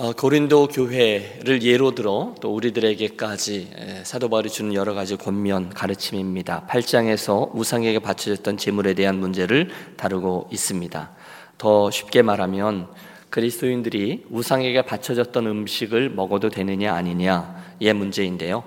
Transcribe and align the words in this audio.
어, 0.00 0.12
고린도 0.12 0.68
교회를 0.68 1.64
예로 1.64 1.96
들어 1.96 2.32
또 2.40 2.54
우리들에게까지 2.54 4.04
사도 4.04 4.28
바울이 4.28 4.48
주는 4.48 4.72
여러 4.72 4.94
가지 4.94 5.16
권면 5.16 5.70
가르침입니다. 5.70 6.68
8장에서 6.70 7.50
우상에게 7.52 7.98
바쳐졌던 7.98 8.58
재물에 8.58 8.94
대한 8.94 9.18
문제를 9.18 9.70
다루고 9.96 10.50
있습니다. 10.52 11.10
더 11.58 11.90
쉽게 11.90 12.22
말하면 12.22 12.86
그리스도인들이 13.30 14.26
우상에게 14.30 14.82
바쳐졌던 14.82 15.48
음식을 15.48 16.10
먹어도 16.10 16.48
되느냐 16.48 16.94
아니냐의 16.94 17.92
문제인데요. 17.92 18.62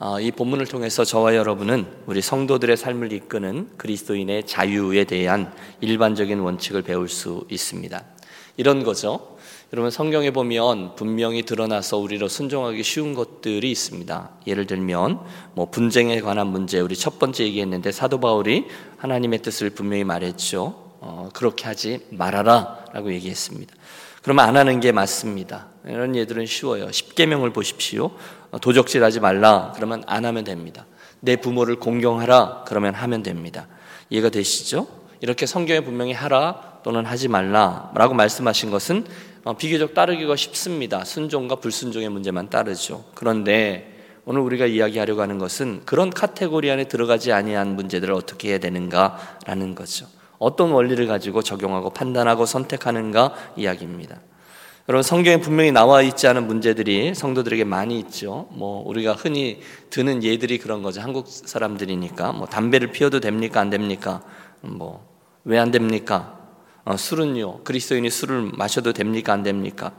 어, 0.00 0.18
이 0.18 0.32
본문을 0.32 0.66
통해서 0.66 1.04
저와 1.04 1.36
여러분은 1.36 1.86
우리 2.06 2.20
성도들의 2.20 2.76
삶을 2.76 3.12
이끄는 3.12 3.68
그리스도인의 3.76 4.46
자유에 4.46 5.04
대한 5.04 5.52
일반적인 5.80 6.40
원칙을 6.40 6.82
배울 6.82 7.08
수 7.08 7.46
있습니다. 7.48 8.02
이런 8.56 8.82
거죠. 8.82 9.32
여러분 9.74 9.90
성경에 9.90 10.30
보면 10.32 10.96
분명히 10.96 11.44
드러나서 11.44 11.96
우리로 11.96 12.28
순종하기 12.28 12.82
쉬운 12.82 13.14
것들이 13.14 13.70
있습니다. 13.70 14.30
예를 14.46 14.66
들면 14.66 15.20
뭐 15.54 15.70
분쟁에 15.70 16.20
관한 16.20 16.48
문제 16.48 16.78
우리 16.78 16.94
첫 16.94 17.18
번째 17.18 17.44
얘기했는데 17.44 17.90
사도 17.90 18.20
바울이 18.20 18.66
하나님의 18.98 19.38
뜻을 19.38 19.70
분명히 19.70 20.04
말했죠. 20.04 20.74
어, 21.00 21.30
그렇게 21.32 21.64
하지 21.64 22.00
말아라라고 22.10 23.14
얘기했습니다. 23.14 23.74
그러면 24.20 24.44
안 24.44 24.58
하는 24.58 24.78
게 24.80 24.92
맞습니다. 24.92 25.68
이런 25.86 26.16
예들은 26.16 26.44
쉬워요. 26.44 26.92
십계명을 26.92 27.54
보십시오. 27.54 28.10
어, 28.50 28.58
도적질하지 28.58 29.20
말라. 29.20 29.72
그러면 29.74 30.04
안 30.06 30.26
하면 30.26 30.44
됩니다. 30.44 30.84
내 31.20 31.36
부모를 31.36 31.76
공경하라. 31.76 32.64
그러면 32.66 32.92
하면 32.92 33.22
됩니다. 33.22 33.68
이해가 34.10 34.28
되시죠? 34.28 34.86
이렇게 35.22 35.46
성경에 35.46 35.80
분명히 35.80 36.12
하라 36.12 36.80
또는 36.84 37.06
하지 37.06 37.28
말라라고 37.28 38.12
말씀하신 38.12 38.70
것은 38.70 39.06
어, 39.06 39.31
비교적 39.58 39.94
따르기가 39.94 40.36
쉽습니다. 40.36 41.04
순종과 41.04 41.56
불순종의 41.56 42.08
문제만 42.08 42.48
따르죠. 42.48 43.04
그런데 43.14 43.88
오늘 44.24 44.40
우리가 44.40 44.66
이야기하려고 44.66 45.20
하는 45.20 45.38
것은 45.38 45.82
그런 45.84 46.10
카테고리 46.10 46.70
안에 46.70 46.84
들어가지 46.84 47.32
아니한 47.32 47.74
문제들을 47.74 48.14
어떻게 48.14 48.50
해야 48.50 48.58
되는가라는 48.58 49.74
거죠. 49.74 50.06
어떤 50.38 50.70
원리를 50.70 51.04
가지고 51.06 51.42
적용하고 51.42 51.90
판단하고 51.90 52.46
선택하는가 52.46 53.34
이야기입니다. 53.56 54.20
여러분 54.88 55.02
성경에 55.02 55.40
분명히 55.40 55.70
나와 55.72 56.02
있지 56.02 56.26
않은 56.26 56.46
문제들이 56.46 57.14
성도들에게 57.14 57.64
많이 57.64 57.98
있죠. 58.00 58.48
뭐 58.50 58.82
우리가 58.86 59.12
흔히 59.14 59.60
드는 59.90 60.22
예들이 60.22 60.58
그런 60.58 60.82
거죠. 60.82 61.00
한국 61.00 61.26
사람들이니까 61.28 62.32
뭐 62.32 62.46
담배를 62.46 62.92
피워도 62.92 63.20
됩니까 63.20 63.60
안 63.60 63.70
됩니까? 63.70 64.22
뭐 64.60 65.12
왜 65.44 65.58
안 65.58 65.70
됩니까? 65.72 66.38
어, 66.84 66.96
술은요, 66.96 67.60
그리스도인이 67.64 68.10
술을 68.10 68.52
마셔도 68.54 68.92
됩니까? 68.92 69.32
안 69.32 69.42
됩니까? 69.42 69.92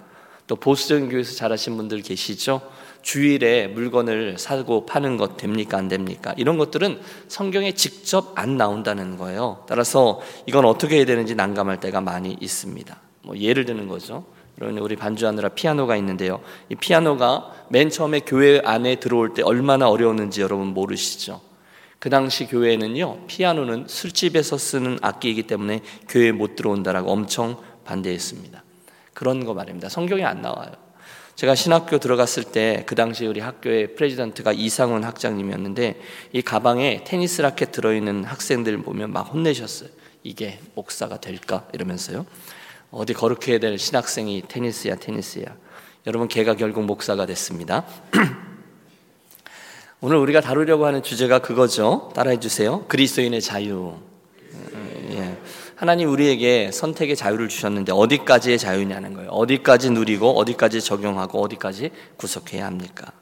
또 0.48 0.56
보수적인 0.58 1.10
교회에서 1.10 1.36
잘하신 1.36 1.78
분들 1.78 2.02
계시죠? 2.02 2.62
주일에 3.02 3.68
물건을 3.68 4.38
사고 4.38 4.86
파는 4.86 5.18
것 5.18 5.38
됩니까? 5.38 5.78
안 5.78 5.88
됩니까? 5.88 6.34
이런 6.38 6.58
것들은 6.58 7.00
성경에 7.28 7.74
직접 7.74 8.38
안 8.38 8.58
나온다는 8.58 9.18
거예요. 9.18 9.64
따라서 9.68 10.22
이건 10.46 10.66
어떻게 10.66 10.98
해야 10.98 11.06
되는지 11.06 11.36
난감할 11.36 11.80
때가 11.80 12.02
많이 12.02 12.38
있습니다. 12.40 12.98
뭐 13.24 13.38
예를 13.38 13.66
드는 13.66 13.88
거죠. 13.88 14.26
여러분 14.62 14.82
우리 14.82 14.96
반주하느라 14.96 15.50
피아노가 15.50 15.96
있는데요. 15.98 16.42
이 16.70 16.76
피아노가 16.76 17.52
맨 17.70 17.90
처음에 17.90 18.22
교회 18.22 18.62
안에 18.64 18.98
들어올 18.98 19.34
때 19.34 19.42
얼마나 19.42 19.90
어려웠는지 19.90 20.42
여러분 20.42 20.68
모르시죠? 20.68 21.42
그 22.04 22.10
당시 22.10 22.48
교회는요, 22.48 23.28
피아노는 23.28 23.86
술집에서 23.88 24.58
쓰는 24.58 25.00
악기이기 25.02 25.44
때문에 25.44 25.80
교회에 26.10 26.34
못 26.34 26.58
들어온다라고 26.58 27.10
엄청 27.10 27.64
반대했습니다. 27.86 28.62
그런 29.14 29.46
거 29.46 29.54
말입니다. 29.54 29.88
성경에 29.88 30.26
안 30.26 30.42
나와요. 30.42 30.74
제가 31.38 31.56
신학교 31.56 32.00
들어갔을 32.00 32.44
때 32.44 32.84
그 32.86 32.96
당시 32.96 33.26
우리 33.26 33.40
학교의 33.40 33.96
프레지던트가 33.96 34.52
이상훈 34.52 35.06
학장님이었는데 35.06 36.02
이 36.34 36.42
가방에 36.42 37.06
테니스 37.06 37.42
라켓 37.42 37.72
들어있는 37.72 38.26
학생들 38.26 38.80
보면 38.80 39.14
막 39.14 39.34
혼내셨어요. 39.34 39.88
이게 40.24 40.60
목사가 40.76 41.22
될까 41.22 41.70
이러면서요. 41.72 42.26
어디 42.92 43.14
거룩해야 43.14 43.60
될 43.60 43.78
신학생이 43.78 44.44
테니스야 44.50 44.96
테니스야. 44.96 45.46
여러분 46.06 46.28
걔가 46.28 46.56
결국 46.58 46.84
목사가 46.84 47.26
됐습니다. 47.26 47.86
오늘 50.06 50.18
우리가 50.18 50.42
다루려고 50.42 50.86
하는 50.86 51.02
주제가 51.02 51.40
그거죠. 51.40 52.12
따라해 52.14 52.38
주세요. 52.38 52.84
그리스도인의 52.90 53.40
자유. 53.40 53.94
예. 55.12 55.38
하나님 55.78 56.10
우리에게 56.10 56.72
선택의 56.74 57.16
자유를 57.16 57.48
주셨는데 57.48 57.94
어디까지의 57.94 58.58
자유냐는 58.58 59.14
거예요. 59.14 59.30
어디까지 59.30 59.92
누리고 59.92 60.38
어디까지 60.38 60.82
적용하고 60.82 61.42
어디까지 61.44 61.92
구속해야 62.18 62.66
합니까? 62.66 63.14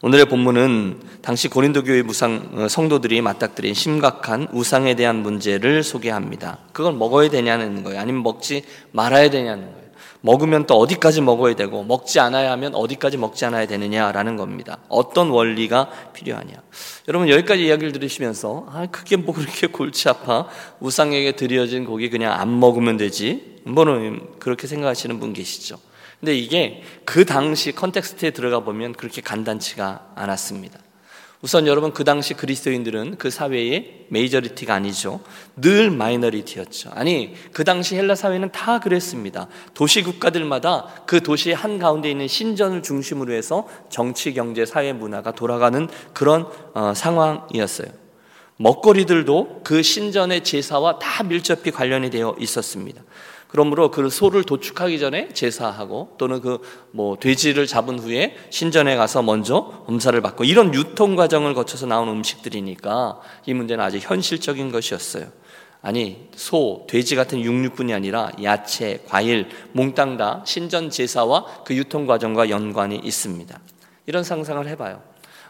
오늘의 0.00 0.26
본문은 0.26 1.00
당시 1.22 1.48
고린도 1.48 1.82
교회 1.82 2.02
무상 2.02 2.50
어, 2.54 2.68
성도들이 2.68 3.20
맞닥뜨린 3.20 3.74
심각한 3.74 4.46
우상에 4.52 4.94
대한 4.94 5.24
문제를 5.24 5.82
소개합니다. 5.82 6.58
그걸 6.72 6.92
먹어야 6.92 7.30
되냐는 7.30 7.82
거예요. 7.82 7.98
아니면 7.98 8.22
먹지 8.22 8.62
말아야 8.92 9.28
되냐는 9.28 9.72
거예요. 9.72 9.81
먹으면 10.22 10.66
또 10.66 10.78
어디까지 10.78 11.20
먹어야 11.20 11.54
되고 11.54 11.84
먹지 11.84 12.18
않아야 12.20 12.52
하면 12.52 12.74
어디까지 12.74 13.18
먹지 13.18 13.44
않아야 13.44 13.66
되느냐라는 13.66 14.36
겁니다. 14.36 14.78
어떤 14.88 15.30
원리가 15.30 15.90
필요하냐. 16.14 16.54
여러분 17.08 17.28
여기까지 17.28 17.66
이야기를 17.66 17.92
들으시면서 17.92 18.66
아 18.68 18.86
그게 18.90 19.16
뭐 19.16 19.34
그렇게 19.34 19.66
골치 19.66 20.08
아파 20.08 20.48
우상에게 20.80 21.32
드려진 21.32 21.84
고기 21.84 22.08
그냥 22.08 22.32
안 22.32 22.58
먹으면 22.58 22.96
되지 22.96 23.60
뭐는 23.64 24.38
그렇게 24.38 24.66
생각하시는 24.66 25.18
분 25.20 25.32
계시죠. 25.32 25.78
근데 26.20 26.36
이게 26.36 26.82
그 27.04 27.24
당시 27.24 27.72
context에 27.72 28.30
들어가 28.30 28.60
보면 28.60 28.92
그렇게 28.92 29.20
간단치가 29.20 30.12
않았습니다. 30.14 30.78
우선 31.42 31.66
여러분 31.66 31.92
그 31.92 32.04
당시 32.04 32.34
그리스도인들은 32.34 33.16
그 33.18 33.28
사회의 33.28 34.06
majority가 34.10 34.74
아니죠. 34.74 35.20
늘 35.56 35.90
마이너리티였죠. 35.90 36.90
아니 36.94 37.34
그 37.52 37.64
당시 37.64 37.96
헬라 37.96 38.14
사회는 38.14 38.52
다 38.52 38.78
그랬습니다. 38.78 39.48
도시 39.74 40.04
국가들마다 40.04 40.86
그 41.04 41.20
도시 41.20 41.52
한 41.52 41.80
가운데 41.80 42.08
있는 42.08 42.28
신전을 42.28 42.84
중심으로 42.84 43.32
해서 43.32 43.66
정치, 43.88 44.32
경제, 44.34 44.64
사회, 44.64 44.92
문화가 44.92 45.32
돌아가는 45.32 45.88
그런 46.12 46.46
어, 46.74 46.94
상황이었어요. 46.94 47.88
먹거리들도 48.58 49.62
그 49.64 49.82
신전의 49.82 50.44
제사와 50.44 51.00
다 51.00 51.24
밀접히 51.24 51.72
관련이 51.72 52.10
되어 52.10 52.36
있었습니다. 52.38 53.02
그러므로 53.52 53.92
그 53.92 54.10
소를 54.10 54.42
도축하기 54.42 54.98
전에 54.98 55.28
제사하고 55.32 56.16
또는 56.18 56.40
그 56.40 56.58
뭐 56.92 57.16
돼지를 57.16 57.66
잡은 57.66 57.98
후에 57.98 58.36
신전에 58.50 58.96
가서 58.96 59.22
먼저 59.22 59.84
엄사를 59.86 60.18
받고 60.20 60.44
이런 60.44 60.74
유통 60.74 61.16
과정을 61.16 61.54
거쳐서 61.54 61.86
나온 61.86 62.08
음식들이니까 62.08 63.20
이 63.46 63.54
문제는 63.54 63.82
아주 63.82 63.98
현실적인 63.98 64.70
것이었어요. 64.70 65.26
아니 65.80 66.28
소, 66.36 66.86
돼지 66.88 67.16
같은 67.16 67.40
육류뿐이 67.40 67.92
아니라 67.92 68.30
야채, 68.42 69.02
과일, 69.08 69.48
몽땅 69.72 70.16
다 70.16 70.42
신전 70.46 70.90
제사와 70.90 71.64
그 71.64 71.74
유통 71.74 72.06
과정과 72.06 72.50
연관이 72.50 72.96
있습니다. 72.96 73.58
이런 74.06 74.22
상상을 74.22 74.68
해봐요. 74.68 75.02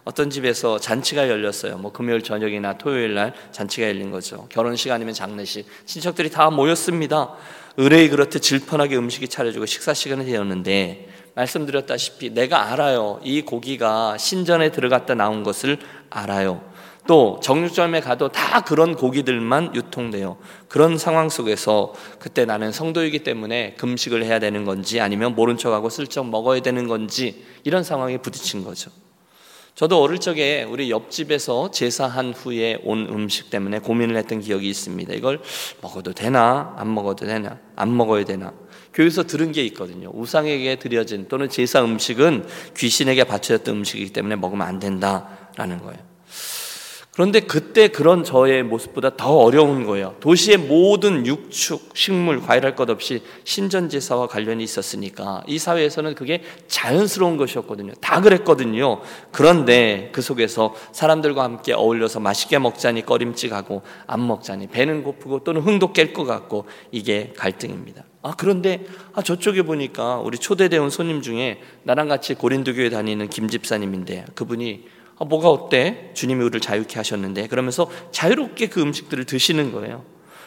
어떤 0.04 0.30
집에서 0.30 0.78
잔치가 0.78 1.28
열렸어요. 1.28 1.78
뭐 1.78 1.92
금요일 1.92 2.22
저녁이나 2.22 2.76
토요일 2.76 3.14
날 3.14 3.34
잔치가 3.52 3.86
열린 3.86 4.10
거죠. 4.10 4.46
결혼식 4.48 4.90
아니면 4.90 5.14
장례식. 5.14 5.66
친척들이 5.86 6.30
다 6.30 6.50
모였습니다. 6.50 7.34
의뢰이 7.76 8.08
그렇듯 8.08 8.42
질펀하게 8.42 8.96
음식이 8.96 9.28
차려지고 9.28 9.66
식사 9.66 9.94
시간이 9.94 10.26
되었는데 10.26 11.08
말씀드렸다시피 11.34 12.30
내가 12.30 12.72
알아요. 12.72 13.20
이 13.22 13.42
고기가 13.42 14.18
신전에 14.18 14.70
들어갔다 14.72 15.14
나온 15.14 15.42
것을 15.42 15.78
알아요. 16.10 16.72
또 17.06 17.40
정육점에 17.42 18.00
가도 18.00 18.28
다 18.28 18.60
그런 18.60 18.94
고기들만 18.94 19.74
유통돼요. 19.74 20.36
그런 20.69 20.98
상황 20.98 21.28
속에서 21.28 21.94
그때 22.19 22.44
나는 22.44 22.70
성도이기 22.70 23.20
때문에 23.20 23.74
금식을 23.74 24.24
해야 24.24 24.38
되는 24.38 24.64
건지 24.64 25.00
아니면 25.00 25.34
모른 25.34 25.56
척하고 25.56 25.88
슬쩍 25.88 26.28
먹어야 26.28 26.60
되는 26.60 26.87
건지 26.87 27.44
이런 27.64 27.82
상황에 27.82 28.19
부딪힌 28.19 28.62
거죠. 28.62 28.90
저도 29.74 30.02
어릴 30.02 30.19
적에 30.19 30.64
우리 30.64 30.90
옆집에서 30.90 31.70
제사한 31.70 32.34
후에 32.34 32.78
온 32.84 33.08
음식 33.08 33.48
때문에 33.48 33.78
고민을 33.78 34.16
했던 34.16 34.40
기억이 34.40 34.69
있습니다. 34.69 35.14
이걸 35.14 35.40
먹어도 35.80 36.12
되나? 36.12 36.74
안 36.76 36.92
먹어도 36.94 37.24
되나? 37.24 37.58
안 37.74 37.96
먹어야 37.96 38.24
되나? 38.24 38.52
교회에서 38.92 39.24
들은 39.24 39.50
게 39.52 39.64
있거든요. 39.66 40.10
우상에게 40.12 40.76
드려진 40.76 41.26
또는 41.28 41.48
제사 41.48 41.82
음식은 41.82 42.46
귀신에게 42.76 43.24
바쳐졌던 43.24 43.76
음식이기 43.76 44.12
때문에 44.12 44.36
먹으면 44.36 44.66
안 44.66 44.78
된다라는 44.78 45.78
거예요. 45.78 46.12
그런데 47.14 47.41
그때 47.41 47.88
그런 47.88 48.25
저의 48.25 48.62
모습보다 48.62 49.19
더 49.19 49.37
어려운 49.37 49.85
거예요. 49.85 50.14
도시의 50.20 50.56
모든 50.56 51.26
육축, 51.26 51.91
식물, 51.93 52.41
과일할 52.41 52.75
것 52.75 52.88
없이 52.88 53.23
신전제사와 53.44 54.29
관련이 54.29 54.64
있었으니까 54.64 55.43
이 55.47 55.59
사회에서는 55.59 56.14
그게 56.14 56.43
자연스러운 56.69 57.37
것이었거든요. 57.37 57.93
다 58.00 58.23
그랬거든요. 58.23 59.03
그런데 59.31 60.09
그 60.14 60.23
속에서 60.23 60.75
사람들과 60.93 61.44
함께 61.44 61.75
어울려서 61.75 62.19
맛있게 62.19 62.59
먹자니 62.59 63.05
꺼림칙하고 63.05 63.82
안 64.06 64.26
먹자니 64.26 64.69
배는 64.69 65.03
고프고 65.03 65.44
또는 65.44 65.61
흥도 65.61 65.93
깰 65.93 66.15
것 66.15 66.25
같고 66.25 66.65
이게 66.93 67.35
갈등입니다. 67.37 68.05
아, 68.23 68.32
그런데 68.38 68.87
아, 69.12 69.20
저쪽에 69.20 69.61
보니까 69.62 70.17
우리 70.17 70.38
초대대원 70.38 70.88
손님 70.88 71.20
중에 71.20 71.61
나랑 71.82 72.08
같이 72.08 72.32
고린도교회 72.32 72.88
다니는 72.88 73.29
김 73.29 73.49
집사님인데 73.49 74.26
그분이 74.35 75.01
아, 75.22 75.24
뭐가 75.24 75.50
어때? 75.50 76.10
주님이 76.14 76.42
우리를 76.42 76.60
자유케 76.60 76.96
하셨는데 76.96 77.46
그러면서 77.46 77.88
자유롭게 78.10 78.69
그 78.69 78.82
음식들을 78.82 79.24
드시는 79.24 79.70
거예요. 79.70 80.04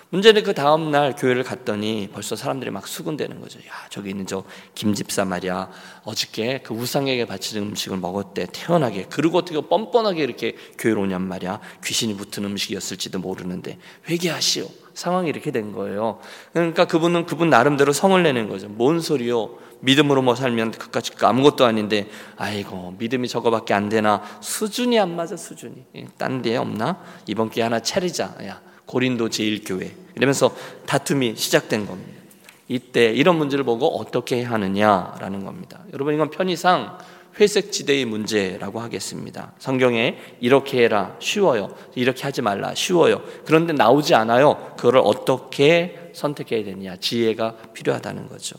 문제는 0.10 0.44
그 0.44 0.54
다음 0.54 0.92
날 0.92 1.16
교회를 1.16 1.44
갔더니 1.44 2.10
벌써 2.12 2.36
사람들이 2.36 2.72
막 2.72 2.86
수군대는 2.86 3.39
거죠. 3.39 3.60
야, 3.60 3.72
저기 3.89 4.10
있는 4.10 4.27
저 4.27 4.44
김집사 4.75 5.24
말이야. 5.24 5.69
어저께 6.04 6.62
그 6.63 6.74
우상에게 6.74 7.25
바치는 7.25 7.69
음식을 7.69 7.98
먹었대. 7.98 8.48
태연하게. 8.51 9.07
그리고 9.10 9.38
어떻게 9.38 9.60
뻔뻔하게 9.62 10.22
이렇게 10.22 10.57
교회로 10.77 11.04
오냔 11.04 11.22
말이야. 11.22 11.62
귀신이 11.83 12.18
붙은 12.18 12.44
음식이었을지도 12.44 13.19
모르는데 13.19 13.80
회개하시오. 14.10 14.68
상황이 14.94 15.30
이렇게 15.30 15.51
된 15.51 15.72
거예요. 15.72 16.19
그러니까 16.51 16.86
그분은 16.86 17.25
그분 17.25 17.50
나름대로 17.50 17.94
성을 17.94 18.22
내는 18.22 18.50
거죠. 18.50 18.68
뭔 18.68 19.00
소리요? 19.00 19.57
믿음으로 19.86 20.22
뭐 20.22 20.36
살면 20.36 20.72
그까지 20.72 21.12
아무것도 21.22 21.66
아닌데 21.66 22.08
아이고 22.36 22.96
믿음이 22.98 23.28
저거밖에 23.28 23.74
안 23.74 23.90
되나 23.90 24.22
수준이 24.42 25.00
안 25.00 25.16
맞아 25.16 25.38
수준이 25.38 25.86
예, 25.96 26.08
딴데 26.18 26.58
없나 26.58 27.02
이번 27.28 27.50
기회 27.50 27.64
하나 27.64 27.80
차리자 27.80 28.36
야 28.46 28.62
고린도 28.86 29.30
제1교회 29.30 29.92
이러면서 30.16 30.56
다툼이 30.86 31.36
시작된 31.36 31.86
겁니다 31.86 32.22
이때 32.68 33.12
이런 33.14 33.38
문제를 33.38 33.64
보고 33.64 33.88
어떻게 34.00 34.44
하느냐라는 34.44 35.46
겁니다 35.46 35.82
여러분 35.94 36.14
이건 36.14 36.30
편의상 36.30 36.98
회색 37.40 37.72
지대의 37.72 38.06
문제라고 38.06 38.80
하겠습니다. 38.80 39.52
성경에 39.60 40.18
이렇게 40.40 40.84
해라 40.84 41.18
쉬워요. 41.20 41.76
이렇게 41.94 42.24
하지 42.24 42.42
말라 42.42 42.74
쉬워요. 42.74 43.22
그런데 43.46 43.74
나오지 43.74 44.16
않아요. 44.16 44.74
그걸 44.78 45.02
어떻게 45.04 46.12
선택해야 46.14 46.64
되냐 46.64 46.96
지혜가 46.96 47.58
필요하다는 47.74 48.30
거죠. 48.30 48.56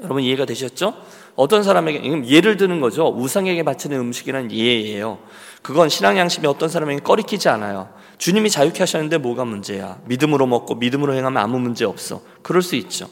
여러분 0.00 0.22
이해가 0.22 0.44
되셨죠? 0.44 0.94
어떤 1.36 1.62
사람에게 1.62 2.28
예를 2.28 2.56
드는 2.56 2.80
거죠. 2.80 3.08
우상에게 3.08 3.62
바치는 3.62 3.98
음식이란 3.98 4.52
예예요. 4.52 5.18
그건 5.62 5.88
신앙 5.88 6.18
양심이 6.18 6.46
어떤 6.46 6.68
사람에게 6.68 7.00
꺼리키지 7.00 7.48
않아요. 7.48 7.88
주님이 8.18 8.50
자유케 8.50 8.80
하셨는데 8.80 9.18
뭐가 9.18 9.44
문제야? 9.44 9.98
믿음으로 10.06 10.46
먹고 10.46 10.74
믿음으로 10.76 11.14
행하면 11.14 11.42
아무 11.42 11.58
문제 11.58 11.84
없어. 11.84 12.20
그럴 12.42 12.62
수 12.62 12.76
있죠. 12.76 13.08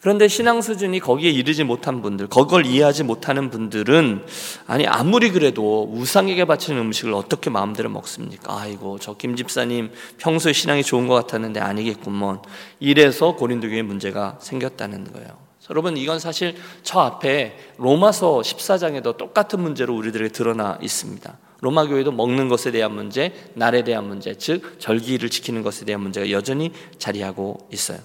그런데 0.00 0.28
신앙 0.28 0.62
수준이 0.62 0.98
거기에 1.00 1.30
이르지 1.30 1.62
못한 1.62 2.00
분들, 2.00 2.28
그걸 2.28 2.64
이해하지 2.64 3.04
못하는 3.04 3.50
분들은 3.50 4.24
아니 4.66 4.86
아무리 4.86 5.30
그래도 5.30 5.90
우상에게 5.92 6.46
바치는 6.46 6.80
음식을 6.80 7.12
어떻게 7.12 7.50
마음대로 7.50 7.90
먹습니까? 7.90 8.58
아이고 8.60 8.98
저 8.98 9.12
김 9.18 9.36
집사님 9.36 9.90
평소에 10.16 10.54
신앙이 10.54 10.82
좋은 10.84 11.06
것 11.06 11.14
같았는데 11.14 11.60
아니겠구먼. 11.60 12.40
이래서 12.78 13.36
고린도 13.36 13.68
교회 13.68 13.82
문제가 13.82 14.38
생겼다는 14.40 15.12
거예요. 15.12 15.49
여러분 15.70 15.96
이건 15.96 16.18
사실 16.18 16.56
저 16.82 17.00
앞에 17.00 17.56
로마서 17.78 18.40
14장에도 18.40 19.16
똑같은 19.16 19.60
문제로 19.60 19.96
우리들에게 19.96 20.32
드러나 20.32 20.78
있습니다. 20.82 21.38
로마 21.60 21.86
교회도 21.86 22.10
먹는 22.12 22.48
것에 22.48 22.70
대한 22.72 22.92
문제, 22.92 23.32
날에 23.54 23.84
대한 23.84 24.08
문제, 24.08 24.34
즉 24.34 24.80
절기를 24.80 25.30
지키는 25.30 25.62
것에 25.62 25.84
대한 25.84 26.00
문제가 26.00 26.30
여전히 26.30 26.72
자리하고 26.98 27.68
있어요. 27.72 27.98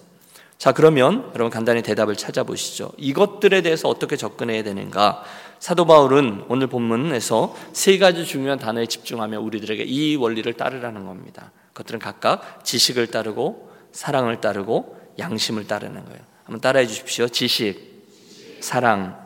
자, 0.58 0.72
그러면 0.72 1.32
여러분 1.34 1.50
간단히 1.50 1.82
대답을 1.82 2.16
찾아보시죠. 2.16 2.92
이것들에 2.98 3.62
대해서 3.62 3.90
어떻게 3.90 4.16
접근해야 4.16 4.64
되는가? 4.64 5.24
사도 5.60 5.86
바울은 5.86 6.46
오늘 6.48 6.68
본문에서 6.68 7.56
세 7.74 7.98
가지 7.98 8.26
중요한 8.26 8.60
단어에 8.60 8.86
집중하며 8.86 9.40
우리들에게 9.40 9.84
이 9.84 10.16
원리를 10.16 10.52
따르라는 10.54 11.06
겁니다. 11.06 11.52
그것들은 11.74 12.00
각각 12.00 12.64
지식을 12.64 13.08
따르고 13.08 13.72
사랑을 13.92 14.40
따르고 14.42 14.98
양심을 15.18 15.68
따르는 15.68 16.06
거예요. 16.06 16.35
한번 16.46 16.62
따라해 16.62 16.86
주십시오. 16.86 17.28
지식, 17.28 18.60
사랑, 18.62 19.20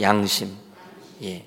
양심. 0.00 0.50
예. 1.22 1.44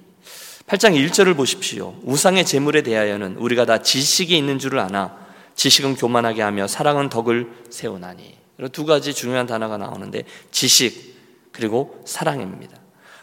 8장 0.68 0.94
1절을 1.10 1.36
보십시오. 1.36 1.96
우상의 2.04 2.46
재물에 2.46 2.84
대하여는 2.84 3.36
우리가 3.38 3.66
다 3.66 3.82
지식이 3.82 4.38
있는 4.38 4.60
줄을 4.60 4.80
아나 4.80 5.18
지식은 5.56 5.96
교만하게 5.96 6.44
하며 6.44 6.68
사랑은 6.68 7.10
덕을 7.10 7.52
세우나니. 7.70 8.38
두 8.72 8.86
가지 8.86 9.14
중요한 9.14 9.48
단어가 9.48 9.78
나오는데 9.78 10.24
지식 10.52 11.16
그리고 11.52 12.02
사랑입니다. 12.06 12.78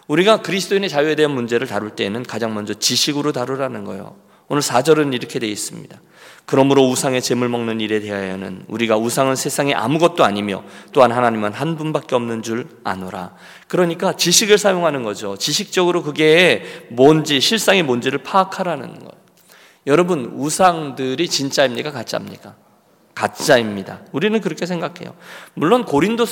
우리가 0.09 0.43
그리스도인의 0.43 0.89
자유에 0.91 1.15
대한 1.15 1.31
문제를 1.31 1.67
다룰 1.67 1.91
때에는 1.91 2.25
가장 2.25 2.55
먼저 2.55 2.75
지식으로 2.75 3.33
다루라는 3.33 3.85
거예요. 3.85 4.17
오늘 4.49 4.63
4절은 4.63 5.15
이렇게 5.15 5.39
되어 5.39 5.49
있습니다. 5.49 6.01
그러므로 6.47 6.87
우상의 6.89 7.23
재물 7.23 7.49
먹는 7.49 7.81
일에 7.81 8.01
대하여는 8.01 8.65
우리가 8.69 8.99
우상은 8.99 9.35
세상에 9.35 9.73
아무것도 9.73 10.25
아니며 10.25 10.63
또한 10.93 11.11
하나님은 11.11 11.53
한 11.55 11.77
분밖에 11.77 12.15
없는 12.15 12.43
줄 12.43 12.69
아노라. 12.85 13.35
그러니까 13.67 14.15
지식을 14.15 14.59
사용하는 14.59 15.03
거죠. 15.05 15.39
지식적으로 15.39 16.03
그게 16.03 16.87
뭔지 16.91 17.41
실상이 17.41 17.83
뭔지를 17.83 18.19
파악하라는 18.19 18.95
거예요. 18.95 19.11
여러분 19.87 20.33
우상들이 20.35 21.29
진짜입니까 21.29 21.93
가짜입니까? 21.93 22.57
가짜입니다. 23.15 24.01
우리는 24.13 24.39
그렇게 24.41 24.67
생각해요. 24.67 25.15
물론 25.55 25.85
고린도 25.85 26.27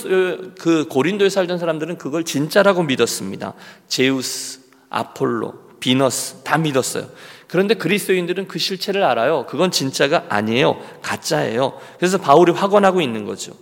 그 0.58 0.86
고린도에 0.90 1.30
살던 1.30 1.58
사람들은 1.58 1.96
그걸 1.96 2.24
진짜라고 2.24 2.82
믿었습니다. 2.82 3.54
제우스, 3.88 4.60
아폴로, 4.90 5.54
비너스 5.80 6.42
다 6.42 6.58
믿었어요. 6.58 7.08
그런데 7.52 7.75
그리스도인들은 7.75 8.49
그 8.49 8.58
실체를 8.58 9.04
알아요. 9.04 9.44
그건 9.46 9.70
진짜가 9.70 10.25
아니에요. 10.31 10.81
가짜예요. 11.02 11.78
그래서 11.99 12.16
바울이 12.16 12.50
확언하고 12.50 13.02
있는 13.02 13.26
거죠. 13.26 13.52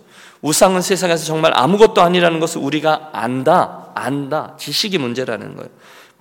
우상은 0.41 0.79
세상에서 0.79 1.25
정말 1.25 1.51
아무것도 1.53 2.01
아니라는 2.01 2.39
것을 2.39 2.61
우리가 2.61 3.09
안다, 3.11 3.91
안다. 3.93 4.55
지식이 4.57 4.97
문제라는 4.97 5.57
거예요. 5.57 5.69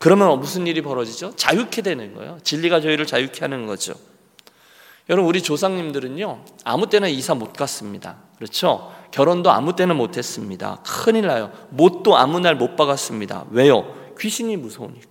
그러면 0.00 0.40
무슨 0.40 0.66
일이 0.66 0.82
벌어지죠? 0.82 1.36
자유케 1.36 1.82
되는 1.82 2.12
거예요. 2.16 2.38
진리가 2.42 2.80
저희를 2.80 3.06
자유케 3.06 3.38
하는 3.42 3.68
거죠. 3.68 3.94
여러분, 5.08 5.28
우리 5.28 5.40
조상님들은요, 5.40 6.44
아무 6.64 6.88
때나 6.90 7.06
이사 7.06 7.36
못 7.36 7.52
갔습니다. 7.52 8.16
그렇죠? 8.36 8.92
결혼도 9.12 9.48
아무 9.52 9.76
때나 9.76 9.94
못 9.94 10.16
했습니다. 10.16 10.82
큰일 10.84 11.28
나요. 11.28 11.52
못도 11.68 12.16
아무 12.16 12.40
날 12.40 12.56
못 12.56 12.74
박았습니다. 12.74 13.44
왜요? 13.52 13.94
귀신이 14.18 14.56
무서우니까. 14.56 15.09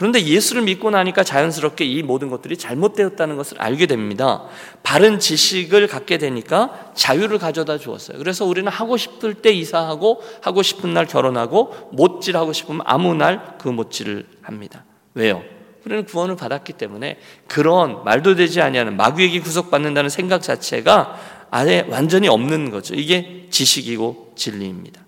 그런데 0.00 0.24
예수를 0.24 0.62
믿고 0.62 0.88
나니까 0.88 1.24
자연스럽게 1.24 1.84
이 1.84 2.02
모든 2.02 2.30
것들이 2.30 2.56
잘못되었다는 2.56 3.36
것을 3.36 3.60
알게 3.60 3.84
됩니다. 3.84 4.44
바른 4.82 5.18
지식을 5.18 5.88
갖게 5.88 6.16
되니까 6.16 6.92
자유를 6.94 7.36
가져다 7.36 7.76
주었어요. 7.76 8.16
그래서 8.16 8.46
우리는 8.46 8.72
하고 8.72 8.96
싶을 8.96 9.34
때 9.34 9.52
이사하고 9.52 10.22
하고 10.40 10.62
싶은 10.62 10.94
날 10.94 11.04
결혼하고 11.04 11.90
못질하고 11.92 12.54
싶으면 12.54 12.80
아무 12.86 13.12
날 13.12 13.58
그 13.58 13.68
못질을 13.68 14.24
합니다. 14.40 14.86
왜요? 15.12 15.42
우리는 15.84 16.06
구원을 16.06 16.34
받았기 16.34 16.72
때문에 16.72 17.18
그런 17.46 18.02
말도 18.02 18.36
되지 18.36 18.62
아니하는 18.62 18.96
마귀에게 18.96 19.40
구속받는다는 19.40 20.08
생각 20.08 20.40
자체가 20.40 21.46
아예 21.50 21.84
완전히 21.90 22.26
없는 22.26 22.70
거죠. 22.70 22.94
이게 22.94 23.48
지식이고 23.50 24.32
진리입니다. 24.34 25.02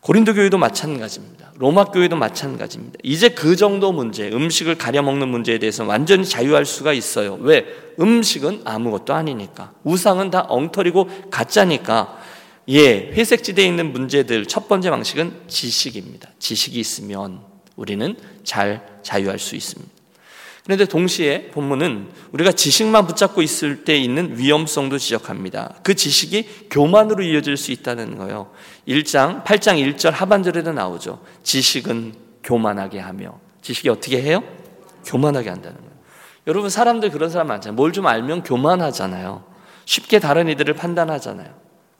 고린도 0.00 0.34
교회도 0.34 0.56
마찬가지입니다. 0.56 1.52
로마 1.56 1.84
교회도 1.84 2.16
마찬가지입니다. 2.16 2.98
이제 3.02 3.28
그 3.28 3.54
정도 3.54 3.92
문제, 3.92 4.30
음식을 4.30 4.78
가려 4.78 5.02
먹는 5.02 5.28
문제에 5.28 5.58
대해서 5.58 5.84
완전히 5.84 6.24
자유할 6.24 6.64
수가 6.64 6.94
있어요. 6.94 7.36
왜? 7.40 7.66
음식은 8.00 8.62
아무것도 8.64 9.12
아니니까. 9.12 9.72
우상은 9.84 10.30
다 10.30 10.46
엉터리고 10.48 11.08
가짜니까. 11.30 12.18
예, 12.70 13.10
회색 13.12 13.42
지대에 13.44 13.66
있는 13.66 13.92
문제들 13.92 14.46
첫 14.46 14.68
번째 14.68 14.90
방식은 14.90 15.42
지식입니다. 15.48 16.30
지식이 16.38 16.80
있으면 16.80 17.40
우리는 17.76 18.16
잘 18.42 18.86
자유할 19.02 19.38
수 19.38 19.54
있습니다. 19.54 19.99
그런데 20.64 20.84
동시에 20.84 21.48
본문은 21.48 22.08
우리가 22.32 22.52
지식만 22.52 23.06
붙잡고 23.06 23.42
있을 23.42 23.84
때 23.84 23.96
있는 23.96 24.36
위험성도 24.38 24.98
지적합니다. 24.98 25.76
그 25.82 25.94
지식이 25.94 26.68
교만으로 26.70 27.22
이어질 27.22 27.56
수 27.56 27.72
있다는 27.72 28.18
거예요. 28.18 28.50
1장, 28.86 29.44
8장 29.44 29.96
1절 29.96 30.10
하반절에도 30.10 30.72
나오죠. 30.72 31.20
지식은 31.42 32.14
교만하게 32.44 32.98
하며. 32.98 33.38
지식이 33.62 33.88
어떻게 33.88 34.20
해요? 34.22 34.42
교만하게 35.04 35.48
한다는 35.48 35.78
거예요. 35.78 35.90
여러분, 36.46 36.70
사람들 36.70 37.10
그런 37.10 37.30
사람 37.30 37.48
많잖아요. 37.48 37.76
뭘 37.76 37.92
좀 37.92 38.06
알면 38.06 38.42
교만하잖아요. 38.42 39.44
쉽게 39.86 40.18
다른 40.20 40.48
이들을 40.48 40.74
판단하잖아요. 40.74 41.48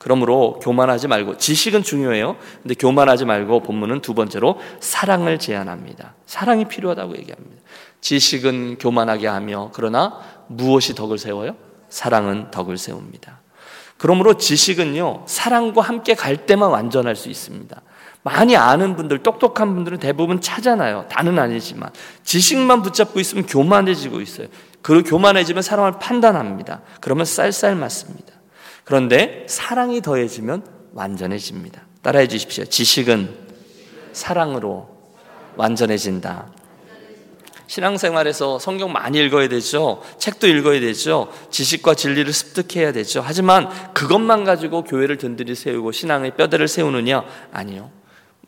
그러므로 0.01 0.59
교만하지 0.63 1.09
말고 1.09 1.37
지식은 1.37 1.83
중요해요. 1.83 2.37
근데 2.63 2.75
교만하지 2.75 3.27
말고 3.27 3.61
본문은 3.61 4.01
두 4.01 4.15
번째로 4.15 4.59
사랑을 4.81 5.39
제안합니다. 5.39 6.15
사랑이 6.25 6.65
필요하다고 6.65 7.19
얘기합니다. 7.19 7.63
지식은 8.01 8.79
교만하게 8.79 9.27
하며 9.27 9.69
그러나 9.75 10.19
무엇이 10.47 10.95
덕을 10.95 11.19
세워요? 11.19 11.55
사랑은 11.91 12.51
덕을 12.51 12.79
세웁니다. 12.79 13.41
그러므로 13.99 14.39
지식은요, 14.39 15.25
사랑과 15.27 15.83
함께 15.83 16.15
갈 16.15 16.47
때만 16.47 16.71
완전할 16.71 17.15
수 17.15 17.29
있습니다. 17.29 17.83
많이 18.23 18.57
아는 18.57 18.97
분들, 18.97 19.19
똑똑한 19.19 19.75
분들은 19.75 19.99
대부분 19.99 20.41
차잖아요. 20.41 21.09
다는 21.11 21.39
아니지만. 21.39 21.91
지식만 22.25 22.81
붙잡고 22.81 23.21
있으면 23.21 23.45
교만해지고 23.45 24.23
있어요. 24.23 24.47
그 24.81 25.03
교만해지면 25.03 25.63
사람을 25.63 25.99
판단합니다. 25.99 26.81
그러면 27.03 27.27
쌀쌀 27.27 27.77
맞습니다. 27.77 28.40
그런데 28.91 29.47
사랑이 29.49 30.01
더해지면 30.03 30.65
완전해집니다. 30.95 31.83
따라해 32.03 32.27
주십시오. 32.27 32.65
지식은 32.65 33.33
사랑으로 34.13 34.89
완전해진다. 35.55 36.49
신앙생활에서 37.69 38.59
성경 38.59 38.93
많이 38.93 39.25
읽어야 39.25 39.49
되죠. 39.49 40.03
책도 40.19 40.49
읽어야 40.49 40.81
되죠. 40.81 41.31
지식과 41.51 41.95
진리를 41.95 42.33
습득해야 42.33 42.91
되죠. 42.91 43.23
하지만 43.25 43.69
그것만 43.95 44.43
가지고 44.43 44.83
교회를 44.83 45.19
든든히 45.19 45.55
세우고 45.55 45.93
신앙의 45.93 46.35
뼈대를 46.35 46.67
세우느냐? 46.67 47.23
아니요. 47.53 47.93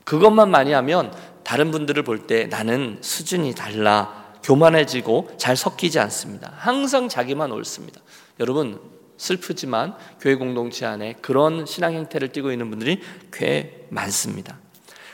그것만 0.03 0.51
많이 0.51 0.73
하면 0.73 1.15
다른 1.45 1.71
분들을 1.71 2.03
볼 2.03 2.27
때 2.27 2.47
나는 2.47 2.99
수준이 3.01 3.55
달라. 3.55 4.25
교만해지고 4.43 5.35
잘 5.37 5.57
섞이지 5.57 6.01
않습니다. 6.01 6.53
항상 6.57 7.09
자기만 7.09 7.53
옳습니다. 7.53 8.01
여러분, 8.41 8.81
슬프지만 9.23 9.95
교회 10.21 10.35
공동체 10.35 10.85
안에 10.85 11.14
그런 11.23 11.64
신앙 11.64 11.95
행태를 11.95 12.33
띠고 12.33 12.50
있는 12.50 12.71
분들이 12.71 13.00
꽤 13.33 13.87
많습니다. 13.88 14.59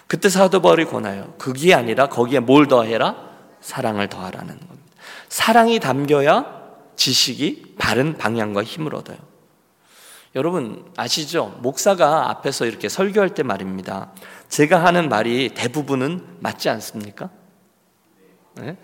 그때 0.06 0.30
사도 0.30 0.62
바울이 0.62 0.86
권하여 0.86 1.34
그게 1.36 1.74
아니라 1.74 2.08
거기에 2.08 2.40
뭘 2.40 2.68
더해라? 2.68 3.28
사랑을 3.60 4.08
더하라는 4.08 4.58
겁니다. 4.58 4.88
사랑이 5.28 5.78
담겨야 5.78 6.46
지식이 6.96 7.74
바른 7.78 8.16
방향과 8.16 8.64
힘을 8.64 8.94
얻어요. 8.94 9.18
여러분 10.34 10.90
아시죠? 10.96 11.58
목사가 11.60 12.30
앞에서 12.30 12.64
이렇게 12.64 12.88
설교할 12.88 13.34
때 13.34 13.42
말입니다. 13.42 14.12
제가 14.48 14.82
하는 14.84 15.10
말이 15.10 15.50
대부분은 15.50 16.38
맞지 16.40 16.70
않습니까? 16.70 17.28
네? 18.54 18.78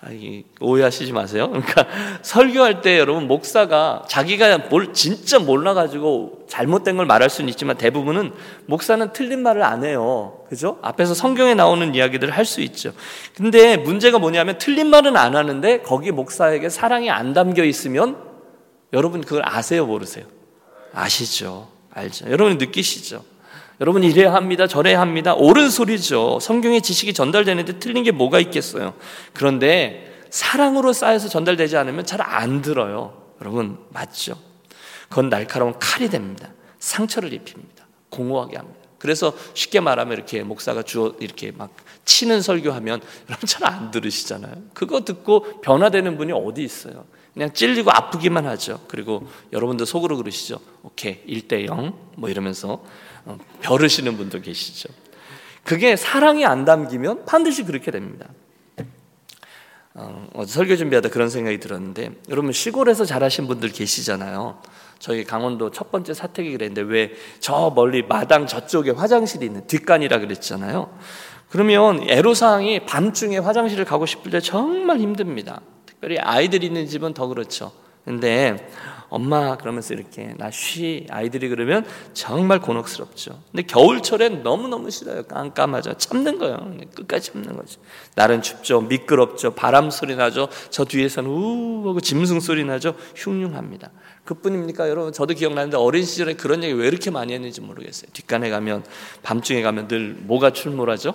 아니, 0.00 0.44
오해하시지 0.60 1.12
마세요. 1.12 1.48
그러니까 1.48 1.86
설교할 2.22 2.80
때 2.82 2.98
여러분 2.98 3.28
목사가 3.28 4.04
자기가 4.08 4.58
뭘 4.70 4.92
진짜 4.92 5.38
몰라가지고 5.38 6.46
잘못된 6.48 6.96
걸 6.96 7.06
말할 7.06 7.30
수는 7.30 7.48
있지만 7.50 7.76
대부분은 7.76 8.32
목사는 8.66 9.12
틀린 9.12 9.42
말을 9.42 9.62
안 9.62 9.84
해요. 9.84 10.40
그죠? 10.48 10.78
앞에서 10.82 11.14
성경에 11.14 11.54
나오는 11.54 11.94
이야기들을 11.94 12.32
할 12.32 12.42
수 12.44 12.60
있죠. 12.60 12.92
근데 13.36 13.76
문제가 13.76 14.18
뭐냐면 14.18 14.58
틀린 14.58 14.88
말은 14.88 15.16
안 15.16 15.36
하는데 15.36 15.80
거기 15.82 16.10
목사에게 16.10 16.68
사랑이 16.68 17.10
안 17.10 17.32
담겨 17.32 17.64
있으면 17.64 18.16
여러분 18.92 19.22
그걸 19.22 19.42
아세요, 19.44 19.86
모르세요? 19.86 20.26
아시죠? 20.92 21.68
알죠? 21.94 22.30
여러분 22.30 22.58
느끼시죠? 22.58 23.24
여러분 23.82 24.04
이래야 24.04 24.32
합니다. 24.32 24.68
저래야 24.68 25.00
합니다. 25.00 25.34
옳은 25.34 25.68
소리죠. 25.68 26.38
성경의 26.40 26.82
지식이 26.82 27.12
전달되는데 27.14 27.80
틀린 27.80 28.04
게 28.04 28.12
뭐가 28.12 28.38
있겠어요. 28.38 28.94
그런데 29.32 30.22
사랑으로 30.30 30.92
쌓여서 30.92 31.28
전달되지 31.28 31.76
않으면 31.76 32.06
잘 32.06 32.20
안 32.22 32.62
들어요. 32.62 33.20
여러분 33.40 33.78
맞죠? 33.88 34.38
그건 35.08 35.30
날카로운 35.30 35.74
칼이 35.80 36.08
됩니다. 36.08 36.50
상처를 36.78 37.32
입힙니다. 37.32 37.84
공허하게 38.08 38.58
합니다. 38.58 38.78
그래서 38.98 39.34
쉽게 39.54 39.80
말하면 39.80 40.16
이렇게 40.16 40.44
목사가 40.44 40.84
주어 40.84 41.16
이렇게 41.18 41.50
막 41.50 41.74
치는 42.04 42.40
설교하면 42.40 43.00
여러분 43.28 43.46
잘 43.48 43.64
안 43.64 43.90
들으시잖아요. 43.90 44.54
그거 44.74 45.04
듣고 45.04 45.60
변화되는 45.60 46.16
분이 46.16 46.30
어디 46.30 46.62
있어요? 46.62 47.04
그냥 47.34 47.52
찔리고 47.52 47.90
아프기만 47.90 48.46
하죠. 48.46 48.78
그리고 48.86 49.26
여러분들 49.52 49.86
속으로 49.86 50.18
그러시죠. 50.18 50.60
오케이, 50.84 51.18
1대 51.26 51.66
0. 51.66 51.94
뭐 52.16 52.28
이러면서 52.28 52.74
어, 52.74 52.84
벼르시는 53.60 54.16
분도 54.16 54.40
계시죠. 54.40 54.88
그게 55.64 55.96
사랑이 55.96 56.44
안 56.44 56.64
담기면 56.64 57.24
반드시 57.24 57.64
그렇게 57.64 57.90
됩니다. 57.90 58.26
어, 59.94 60.44
설교 60.46 60.76
준비하다 60.76 61.10
그런 61.10 61.28
생각이 61.28 61.60
들었는데 61.60 62.12
여러분 62.30 62.52
시골에서 62.52 63.04
자라신 63.04 63.46
분들 63.46 63.70
계시잖아요. 63.70 64.60
저희 64.98 65.24
강원도 65.24 65.70
첫 65.70 65.90
번째 65.90 66.14
사택이 66.14 66.52
그랬는데 66.52 66.82
왜 66.82 67.10
저 67.40 67.72
멀리 67.74 68.02
마당 68.02 68.46
저쪽에 68.46 68.92
화장실이 68.92 69.44
있는 69.46 69.66
뒷간이라 69.66 70.20
그랬잖아요. 70.20 70.96
그러면 71.50 72.08
애로사항이 72.08 72.86
밤중에 72.86 73.38
화장실을 73.38 73.84
가고 73.84 74.06
싶을 74.06 74.30
때 74.30 74.40
정말 74.40 74.98
힘듭니다. 74.98 75.60
특별히 75.84 76.18
아이들 76.18 76.64
있는 76.64 76.86
집은 76.86 77.12
더 77.12 77.26
그렇죠. 77.26 77.72
근데 78.04 78.70
엄마 79.12 79.58
그러면서 79.58 79.92
이렇게 79.94 80.34
나 80.38 80.50
쉬 80.50 81.06
아이들이 81.10 81.48
그러면 81.48 81.84
정말 82.14 82.60
곤혹스럽죠. 82.60 83.38
근데 83.50 83.62
겨울철엔 83.64 84.42
너무너무 84.42 84.90
싫어요. 84.90 85.24
깜깜하죠. 85.24 85.94
참는 85.98 86.38
거예요. 86.38 86.56
끝까지 86.94 87.32
참는 87.32 87.56
거죠. 87.56 87.80
날은 88.14 88.42
춥죠. 88.42 88.80
미끄럽죠. 88.82 89.54
바람 89.54 89.90
소리 89.90 90.16
나죠. 90.16 90.48
저 90.70 90.84
뒤에서는 90.84 91.28
우 91.28 91.88
하고 91.88 92.00
짐승 92.00 92.40
소리 92.40 92.64
나죠. 92.64 92.94
흉흉합니다. 93.14 93.90
그뿐입니까 94.24 94.88
여러분? 94.88 95.12
저도 95.12 95.34
기억나는데 95.34 95.76
어린 95.76 96.04
시절에 96.04 96.34
그런 96.34 96.62
얘기 96.62 96.72
왜 96.74 96.86
이렇게 96.86 97.10
많이 97.10 97.34
했는지 97.34 97.60
모르겠어요. 97.60 98.10
뒷간에 98.12 98.48
가면 98.50 98.84
밤중에 99.22 99.62
가면 99.62 99.88
늘 99.88 100.14
뭐가 100.20 100.50
출몰하죠? 100.50 101.14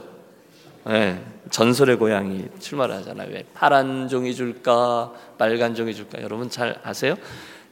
네, 0.86 1.22
전설의 1.51 1.98
고양이 1.98 2.46
출몰하잖아요. 2.60 3.30
왜 3.32 3.46
파란 3.54 4.08
종이 4.08 4.34
줄까, 4.36 5.12
빨간 5.38 5.75
종이 5.75 5.94
줄까? 5.94 6.22
여러분 6.22 6.50
잘 6.50 6.80
아세요? 6.84 7.16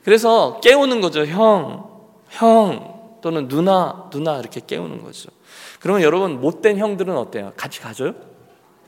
그래서 0.06 0.60
깨우는 0.62 1.02
거죠. 1.02 1.26
형, 1.26 1.90
형 2.30 3.18
또는 3.22 3.48
누나, 3.48 4.08
누나 4.12 4.38
이렇게 4.38 4.62
깨우는 4.66 5.02
거죠. 5.02 5.32
그러면 5.80 6.04
여러분 6.04 6.40
못된 6.40 6.78
형들은 6.78 7.18
어때요? 7.18 7.54
같이 7.58 7.82
가줘요? 7.82 8.14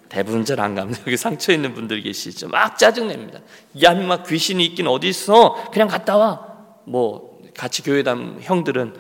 대부분 0.10 0.46
잘 0.46 0.60
안 0.60 0.76
갑니다. 0.76 1.02
여기 1.08 1.18
상처 1.18 1.52
있는 1.52 1.74
분들 1.74 2.04
계시죠? 2.04 2.50
막 2.50 2.78
짜증냅니다. 2.78 3.40
야, 3.84 3.96
막 3.96 4.28
귀신이 4.28 4.64
있긴 4.68 4.88
어디 4.88 5.10
있어? 5.10 5.56
그냥 5.72 5.88
갔다 5.88 6.18
와. 6.18 6.46
뭐 6.86 7.40
같이 7.58 7.82
교회 7.82 8.04
다니 8.04 8.38
형들은 8.42 8.94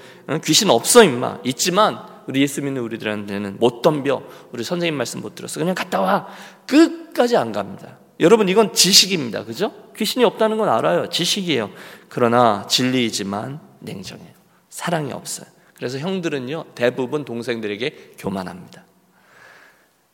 귀신 0.44 0.72
없어 0.72 1.04
임마. 1.04 1.42
있지만 1.46 2.00
우리 2.28 2.42
예수 2.42 2.64
믿는 2.64 2.82
우리들한테는 2.82 3.58
못 3.60 3.84
덤벼. 3.84 4.24
우리 4.52 4.64
선생님 4.64 4.98
말씀 4.98 5.22
못 5.22 5.36
들었어. 5.36 5.60
그냥 5.60 5.76
갔다 5.76 6.02
와. 6.02 6.28
끝까지 6.66 7.38
안 7.38 7.52
갑니다. 7.52 8.00
여러분 8.20 8.50
이건 8.50 8.74
지식입니다. 8.74 9.44
그죠? 9.44 9.72
귀신이 9.96 10.26
없다는 10.26 10.58
건 10.58 10.70
알아요. 10.70 11.10
지식이에요. 11.10 11.70
그러나 12.10 12.66
진리이지만 12.68 13.60
냉정해요. 13.80 14.34
사랑이 14.70 15.12
없어요. 15.12 15.48
그래서 15.76 16.00
형들은요, 16.00 16.66
대부분 16.74 17.24
동생들에게 17.26 18.14
교만합니다. 18.18 18.86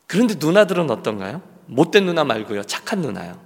그런데 0.07 0.35
누나들은 0.37 0.89
어떤가요? 0.91 1.41
못된 1.67 2.05
누나 2.05 2.23
말고요. 2.23 2.63
착한 2.63 2.99
누나요. 2.99 3.39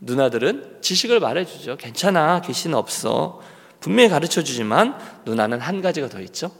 누나들은 0.00 0.78
지식을 0.80 1.20
말해주죠. 1.20 1.76
괜찮아. 1.76 2.40
귀신 2.40 2.74
없어. 2.74 3.40
분명히 3.80 4.08
가르쳐 4.08 4.42
주지만 4.42 4.98
누나는 5.24 5.60
한 5.60 5.82
가지가 5.82 6.08
더 6.08 6.20
있죠. 6.22 6.50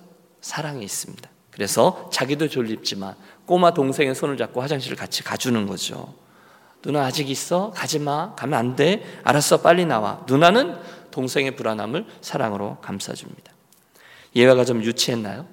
사랑이 0.40 0.84
있습니다. 0.84 1.28
그래서 1.50 2.08
자기도 2.12 2.48
졸립지만 2.48 3.14
꼬마 3.46 3.72
동생의 3.72 4.14
손을 4.14 4.36
잡고 4.36 4.60
화장실을 4.60 4.96
같이 4.96 5.24
가주는 5.24 5.66
거죠. 5.66 6.14
누나 6.82 7.04
아직 7.04 7.28
있어? 7.30 7.70
가지 7.72 7.98
마. 7.98 8.34
가면 8.34 8.58
안 8.58 8.76
돼. 8.76 9.02
알았어. 9.24 9.60
빨리 9.60 9.84
나와. 9.84 10.20
누나는 10.26 10.76
동생의 11.10 11.56
불안함을 11.56 12.06
사랑으로 12.20 12.78
감싸줍니다. 12.80 13.52
예화가 14.36 14.64
좀 14.64 14.82
유치했나요? 14.82 15.46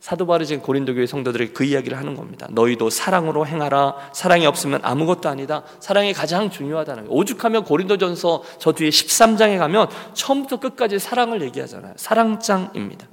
사도 0.00 0.26
바울이 0.26 0.46
지금 0.46 0.62
고린도 0.62 0.94
교회 0.94 1.06
성도들에게 1.06 1.52
그 1.52 1.64
이야기를 1.64 1.98
하는 1.98 2.14
겁니다. 2.14 2.46
너희도 2.50 2.90
사랑으로 2.90 3.46
행하라. 3.46 4.10
사랑이 4.12 4.46
없으면 4.46 4.80
아무것도 4.82 5.28
아니다. 5.28 5.64
사랑이 5.80 6.12
가장 6.12 6.50
중요하다는 6.50 7.06
거예요. 7.06 7.18
오죽하면 7.18 7.64
고린도전서 7.64 8.42
저 8.58 8.72
뒤에 8.72 8.90
13장에 8.90 9.58
가면 9.58 9.88
처음부터 10.14 10.60
끝까지 10.60 10.98
사랑을 10.98 11.42
얘기하잖아요. 11.42 11.94
사랑장입니다. 11.96 13.06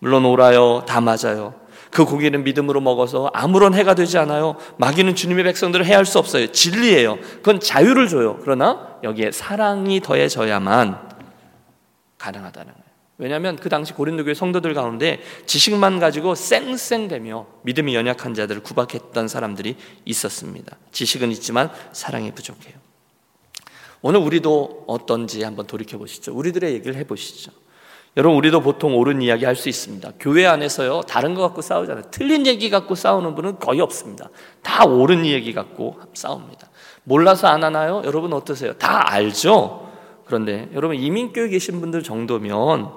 물론 0.00 0.24
오라요. 0.26 0.84
다 0.86 1.00
맞아요. 1.00 1.54
그 1.90 2.04
고기는 2.04 2.44
믿음으로 2.44 2.80
먹어서 2.80 3.30
아무런 3.32 3.74
해가 3.74 3.94
되지 3.94 4.18
않아요. 4.18 4.56
마귀는 4.78 5.14
주님의 5.14 5.44
백성들을 5.44 5.84
해할 5.86 6.04
수 6.04 6.18
없어요. 6.18 6.52
진리예요. 6.52 7.18
그건 7.36 7.60
자유를 7.60 8.08
줘요. 8.08 8.38
그러나 8.42 8.98
여기에 9.02 9.32
사랑이 9.32 10.00
더해져야만 10.00 11.08
가능하다는 12.18 12.72
거예요. 12.72 12.88
왜냐하면 13.18 13.56
그 13.56 13.68
당시 13.68 13.92
고린도 13.92 14.24
교회 14.24 14.34
성도들 14.34 14.74
가운데 14.74 15.20
지식만 15.46 15.98
가지고 15.98 16.36
쌩쌩대며 16.36 17.46
믿음이 17.62 17.94
연약한 17.94 18.32
자들을 18.32 18.62
구박했던 18.62 19.26
사람들이 19.26 19.76
있었습니다. 20.04 20.76
지식은 20.92 21.32
있지만 21.32 21.70
사랑이 21.92 22.32
부족해요. 22.32 22.74
오늘 24.02 24.20
우리도 24.20 24.84
어떤지 24.86 25.42
한번 25.42 25.66
돌이켜 25.66 25.98
보시죠. 25.98 26.32
우리들의 26.32 26.72
얘기를 26.74 26.94
해 26.94 27.04
보시죠. 27.04 27.50
여러분 28.16 28.36
우리도 28.38 28.60
보통 28.62 28.96
옳은 28.96 29.22
이야기 29.22 29.44
할 29.44 29.54
수 29.54 29.68
있습니다. 29.68 30.12
교회 30.18 30.46
안에서요 30.46 31.02
다른 31.02 31.34
거 31.34 31.42
갖고 31.42 31.62
싸우잖아요. 31.62 32.04
틀린 32.10 32.46
얘기 32.46 32.70
갖고 32.70 32.94
싸우는 32.94 33.34
분은 33.34 33.58
거의 33.58 33.80
없습니다. 33.80 34.30
다 34.62 34.84
옳은 34.84 35.26
얘기 35.26 35.52
갖고 35.52 35.98
싸웁니다. 36.14 36.68
몰라서 37.04 37.46
안 37.48 37.64
하나요? 37.64 38.02
여러분 38.04 38.32
어떠세요? 38.32 38.74
다 38.74 39.12
알죠. 39.12 39.88
그런데 40.26 40.68
여러분 40.74 40.96
이민교회 40.96 41.48
계신 41.48 41.80
분들 41.80 42.02
정도면 42.02 42.90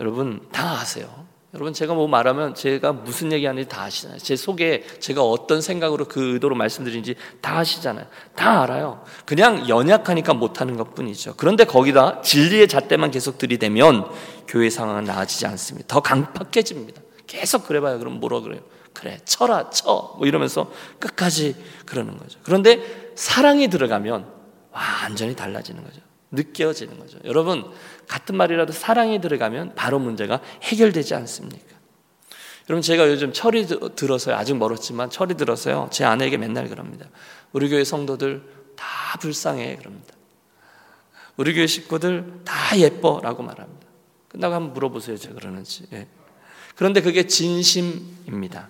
여러분 0.00 0.40
다 0.52 0.80
아세요. 0.80 1.21
여러분 1.54 1.74
제가 1.74 1.92
뭐 1.92 2.08
말하면 2.08 2.54
제가 2.54 2.92
무슨 2.94 3.30
얘기하는지 3.30 3.68
다 3.68 3.82
아시잖아요. 3.82 4.18
제 4.18 4.36
속에 4.36 4.84
제가 5.00 5.22
어떤 5.22 5.60
생각으로 5.60 6.06
그 6.06 6.32
의도로 6.32 6.54
말씀드린지 6.54 7.14
다 7.42 7.58
아시잖아요. 7.58 8.06
다 8.34 8.62
알아요. 8.62 9.04
그냥 9.26 9.68
연약하니까 9.68 10.32
못하는 10.32 10.76
것뿐이죠. 10.78 11.34
그런데 11.36 11.64
거기다 11.64 12.22
진리의 12.22 12.68
잣대만 12.68 13.10
계속 13.10 13.36
들이대면 13.36 14.06
교회 14.48 14.70
상황은 14.70 15.04
나아지지 15.04 15.46
않습니다. 15.46 15.88
더 15.88 16.00
강팍해집니다. 16.00 17.02
계속 17.26 17.66
그래봐요. 17.66 17.98
그럼 17.98 18.18
뭐라 18.18 18.40
그래요? 18.40 18.60
그래 18.94 19.18
쳐라 19.24 19.70
쳐 19.70 20.14
뭐 20.18 20.26
이러면서 20.26 20.70
끝까지 21.00 21.54
그러는 21.84 22.16
거죠. 22.16 22.38
그런데 22.44 23.12
사랑이 23.14 23.68
들어가면 23.68 24.26
완전히 24.72 25.36
달라지는 25.36 25.84
거죠. 25.84 26.00
느껴지는 26.32 26.98
거죠. 26.98 27.18
여러분 27.24 27.70
같은 28.08 28.36
말이라도 28.36 28.72
사랑이 28.72 29.20
들어가면 29.20 29.74
바로 29.74 29.98
문제가 29.98 30.40
해결되지 30.62 31.14
않습니까? 31.14 31.72
여러분 32.68 32.82
제가 32.82 33.08
요즘 33.08 33.32
철이 33.32 33.66
들어서요. 33.94 34.36
아직 34.36 34.56
멀었지만 34.56 35.10
철이 35.10 35.34
들어서요. 35.36 35.88
제 35.92 36.04
아내에게 36.04 36.38
맨날 36.38 36.68
그럽니다. 36.68 37.06
우리 37.52 37.68
교회 37.68 37.84
성도들 37.84 38.42
다 38.76 39.18
불쌍해 39.20 39.76
그럽니다. 39.76 40.14
우리 41.36 41.54
교회 41.54 41.66
식구들 41.66 42.40
다 42.44 42.78
예뻐 42.78 43.20
라고 43.22 43.42
말합니다. 43.42 43.86
끝나고 44.28 44.54
한번 44.54 44.72
물어보세요. 44.72 45.16
제가 45.16 45.34
그러는지. 45.34 45.86
예. 45.92 46.08
그런데 46.74 47.02
그게 47.02 47.26
진심입니다. 47.26 48.68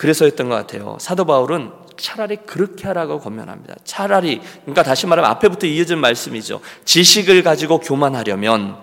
그래서였던 0.00 0.48
것 0.48 0.54
같아요. 0.54 0.96
사도 0.98 1.26
바울은 1.26 1.72
차라리 1.98 2.36
그렇게 2.36 2.86
하라고 2.86 3.20
권면합니다. 3.20 3.74
차라리 3.84 4.40
그러니까 4.62 4.82
다시 4.82 5.06
말하면 5.06 5.30
앞에부터 5.32 5.66
이어진 5.66 5.98
말씀이죠. 5.98 6.62
지식을 6.86 7.42
가지고 7.42 7.80
교만하려면 7.80 8.78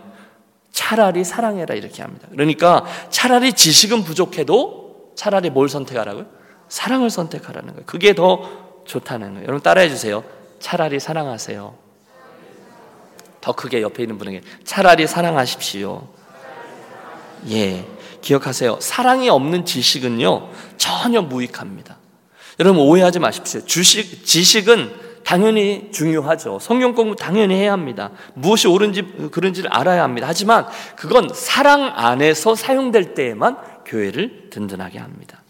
차라리 0.71 1.23
사랑해라 1.23 1.73
이렇게 1.73 2.03
합니다. 2.03 2.27
그러니까 2.29 2.85
차라리 3.09 3.53
지식은 3.53 4.03
부족해도 4.03 5.13
차라리 5.15 5.49
뭘 5.49 5.69
선택하라고요? 5.69 6.27
사랑을 6.69 7.09
선택하라는 7.09 7.69
거예요. 7.69 7.85
그게 7.87 8.13
더 8.13 8.83
좋다는 8.85 9.29
거예요. 9.33 9.43
여러분 9.45 9.63
따라해 9.63 9.89
주세요. 9.89 10.23
차라리 10.59 10.99
사랑하세요. 10.99 11.73
더 13.41 13.51
크게 13.53 13.81
옆에 13.81 14.03
있는 14.03 14.19
분에게 14.19 14.41
차라리 14.65 15.07
사랑하십시오. 15.07 16.07
예. 17.49 17.96
기억하세요. 18.21 18.79
사랑이 18.81 19.29
없는 19.29 19.65
지식은요, 19.65 20.49
전혀 20.77 21.21
무익합니다. 21.21 21.97
여러분 22.59 22.81
오해하지 22.81 23.19
마십시오. 23.19 23.65
주식, 23.65 24.25
지식은 24.25 25.07
당연히 25.23 25.89
중요하죠. 25.91 26.57
성경 26.59 26.95
공부 26.95 27.15
당연히 27.15 27.55
해야 27.55 27.73
합니다. 27.73 28.11
무엇이 28.33 28.67
옳은지 28.67 29.29
그런지를 29.31 29.69
알아야 29.73 30.03
합니다. 30.03 30.25
하지만 30.27 30.65
그건 30.95 31.29
사랑 31.33 31.91
안에서 31.95 32.55
사용될 32.55 33.13
때에만 33.13 33.57
교회를 33.85 34.49
든든하게 34.49 34.99
합니다. 34.99 35.43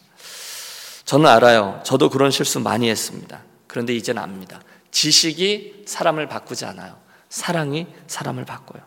저는 1.05 1.27
알아요. 1.27 1.79
저도 1.83 2.09
그런 2.09 2.31
실수 2.31 2.59
많이 2.59 2.89
했습니다. 2.89 3.43
그런데 3.67 3.93
이제는 3.93 4.21
압니다. 4.21 4.59
지식이 4.89 5.83
사람을 5.85 6.27
바꾸지 6.27 6.65
않아요. 6.65 6.95
사랑이 7.29 7.85
사람을 8.07 8.45
바꿔요. 8.45 8.81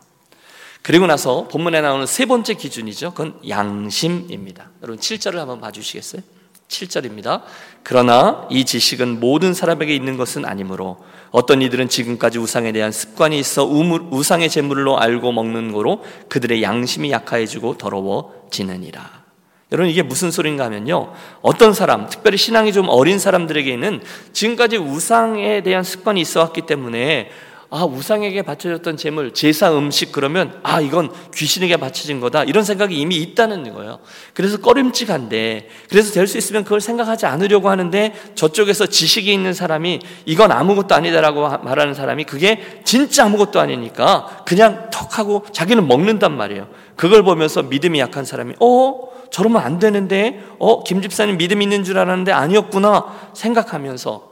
그리고 0.91 1.07
나서 1.07 1.47
본문에 1.47 1.79
나오는 1.79 2.05
세 2.05 2.25
번째 2.25 2.53
기준이죠. 2.53 3.11
그건 3.11 3.39
양심입니다. 3.47 4.71
여러분 4.83 4.99
7절을 4.99 5.35
한번 5.35 5.61
봐주시겠어요? 5.61 6.21
7절입니다. 6.67 7.43
그러나 7.81 8.45
이 8.51 8.65
지식은 8.65 9.21
모든 9.21 9.53
사람에게 9.53 9.95
있는 9.95 10.17
것은 10.17 10.43
아니므로 10.43 10.97
어떤 11.31 11.61
이들은 11.61 11.87
지금까지 11.87 12.39
우상에 12.39 12.73
대한 12.73 12.91
습관이 12.91 13.39
있어 13.39 13.63
우상의 13.63 14.49
제물로 14.49 14.99
알고 14.99 15.31
먹는 15.31 15.71
거로 15.71 16.03
그들의 16.27 16.61
양심이 16.61 17.09
약해지고 17.09 17.77
더러워지느니라. 17.77 19.21
여러분 19.71 19.89
이게 19.89 20.03
무슨 20.03 20.29
소린가 20.29 20.65
하면요. 20.65 21.13
어떤 21.41 21.71
사람, 21.71 22.09
특별히 22.09 22.37
신앙이 22.37 22.73
좀 22.73 22.89
어린 22.89 23.17
사람들에게는 23.17 24.01
지금까지 24.33 24.75
우상에 24.75 25.63
대한 25.63 25.85
습관이 25.85 26.19
있어 26.19 26.41
왔기 26.41 26.63
때문에 26.63 27.29
아, 27.73 27.85
우상에게 27.85 28.41
바쳐졌던 28.41 28.97
재물, 28.97 29.33
제사 29.33 29.71
음식 29.77 30.11
그러면 30.11 30.59
아, 30.61 30.81
이건 30.81 31.09
귀신에게 31.33 31.77
바쳐진 31.77 32.19
거다. 32.19 32.43
이런 32.43 32.65
생각이 32.65 32.99
이미 32.99 33.15
있다는 33.15 33.73
거예요. 33.73 33.99
그래서 34.33 34.57
꺼림칙한데, 34.57 35.69
그래서 35.89 36.11
될 36.11 36.27
수 36.27 36.37
있으면 36.37 36.65
그걸 36.65 36.81
생각하지 36.81 37.25
않으려고 37.27 37.69
하는데 37.69 38.13
저쪽에서 38.35 38.87
지식이 38.87 39.31
있는 39.31 39.53
사람이 39.53 39.99
이건 40.25 40.51
아무것도 40.51 40.93
아니다라고 40.95 41.47
말하는 41.63 41.93
사람이 41.93 42.25
그게 42.25 42.81
진짜 42.83 43.25
아무것도 43.25 43.59
아니니까 43.59 44.43
그냥 44.45 44.89
턱 44.91 45.17
하고 45.17 45.45
자기는 45.51 45.87
먹는단 45.87 46.35
말이에요. 46.35 46.67
그걸 46.97 47.23
보면서 47.23 47.63
믿음이 47.63 47.99
약한 47.99 48.25
사람이 48.25 48.55
어? 48.59 49.09
저러면 49.31 49.61
안 49.61 49.79
되는데? 49.79 50.43
어? 50.59 50.83
김 50.83 51.01
집사님 51.01 51.37
믿음 51.37 51.61
있는 51.61 51.85
줄 51.85 51.97
알았는데 51.97 52.33
아니었구나 52.33 53.31
생각하면서 53.33 54.29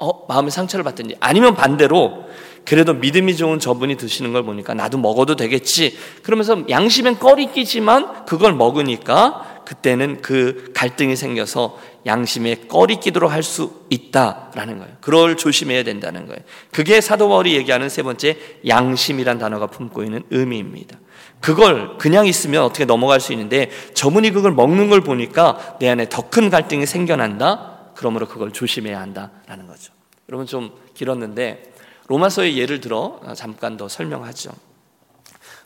어? 0.00 0.26
마음의 0.28 0.50
상처를 0.50 0.84
받든지 0.84 1.16
아니면 1.20 1.54
반대로 1.54 2.24
그래도 2.64 2.94
믿음이 2.94 3.36
좋은 3.36 3.58
저분이 3.58 3.96
드시는 3.96 4.32
걸 4.32 4.42
보니까 4.42 4.74
나도 4.74 4.98
먹어도 4.98 5.36
되겠지. 5.36 5.96
그러면서 6.22 6.64
양심엔 6.68 7.18
꺼리 7.18 7.52
끼지만 7.52 8.24
그걸 8.24 8.54
먹으니까 8.54 9.62
그때는 9.64 10.20
그 10.22 10.72
갈등이 10.74 11.16
생겨서 11.16 11.78
양심에 12.06 12.66
꺼리 12.68 13.00
끼도록 13.00 13.30
할 13.30 13.42
수 13.42 13.84
있다라는 13.90 14.78
거예요. 14.78 14.94
그걸 15.00 15.36
조심해야 15.36 15.84
된다는 15.84 16.26
거예요. 16.26 16.40
그게 16.70 17.00
사도 17.00 17.28
바울이 17.28 17.54
얘기하는 17.56 17.88
세 17.88 18.02
번째 18.02 18.36
양심이란 18.66 19.38
단어가 19.38 19.66
품고 19.66 20.02
있는 20.02 20.22
의미입니다. 20.30 20.98
그걸 21.40 21.98
그냥 21.98 22.26
있으면 22.26 22.62
어떻게 22.62 22.84
넘어갈 22.86 23.20
수 23.20 23.32
있는데 23.32 23.70
저분이 23.94 24.30
그걸 24.30 24.52
먹는 24.52 24.88
걸 24.88 25.02
보니까 25.02 25.76
내 25.80 25.88
안에 25.88 26.08
더 26.08 26.28
큰 26.30 26.50
갈등이 26.50 26.86
생겨난다. 26.86 27.92
그러므로 27.94 28.26
그걸 28.26 28.50
조심해야 28.50 28.98
한다라는 29.00 29.66
거죠. 29.66 29.92
여러분 30.28 30.46
좀 30.46 30.72
길었는데 30.94 31.73
로마서의 32.06 32.58
예를 32.58 32.80
들어 32.80 33.20
잠깐 33.34 33.76
더 33.76 33.88
설명하죠. 33.88 34.52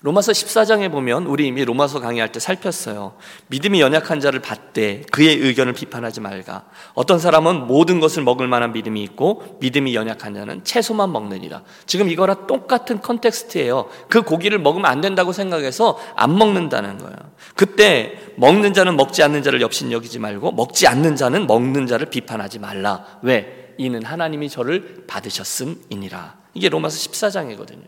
로마서 0.01 0.31
14장에 0.31 0.93
보면 0.93 1.27
우리 1.27 1.49
이미 1.49 1.65
로마서 1.65 1.99
강의할 1.99 2.31
때 2.31 2.39
살폈어요. 2.39 3.17
믿음이 3.49 3.81
연약한 3.81 4.21
자를 4.21 4.39
받되 4.39 5.03
그의 5.11 5.39
의견을 5.39 5.73
비판하지 5.73 6.21
말가. 6.21 6.67
어떤 6.95 7.19
사람은 7.19 7.67
모든 7.67 7.99
것을 7.99 8.23
먹을 8.23 8.47
만한 8.47 8.73
믿음이 8.73 9.03
있고 9.03 9.59
믿음이 9.61 9.97
연약한 9.97 10.35
자는 10.35 10.63
채소만 10.63 11.11
먹느니라. 11.11 11.63
지금 11.87 12.09
이거랑 12.09 12.47
똑같은 12.47 13.01
컨텍스트예요. 13.01 13.89
그 14.09 14.23
고기를 14.23 14.61
먹으면 14.61 14.89
안 14.89 15.01
된다고 15.01 15.33
생각해서 15.33 15.99
안 16.15 16.39
먹는다는 16.39 16.99
거예요. 16.99 17.17
그때 17.57 18.21
먹는 18.37 18.75
자는 18.75 18.97
먹지 18.97 19.25
않는 19.25 19.43
자를 19.43 19.61
엽신 19.61 19.91
여기지 19.91 20.21
말고 20.21 20.53
먹지 20.53 20.87
않는 20.87 21.17
자는 21.17 21.49
먹는 21.49 21.89
자를 21.89 22.07
비판하지 22.07 22.61
말라. 22.61 23.05
왜? 23.23 23.68
이는 23.79 24.05
하나님이 24.05 24.51
저를 24.51 25.05
받으셨음이니라. 25.07 26.39
이게 26.55 26.69
로마서 26.69 26.99
14장이거든요. 26.99 27.87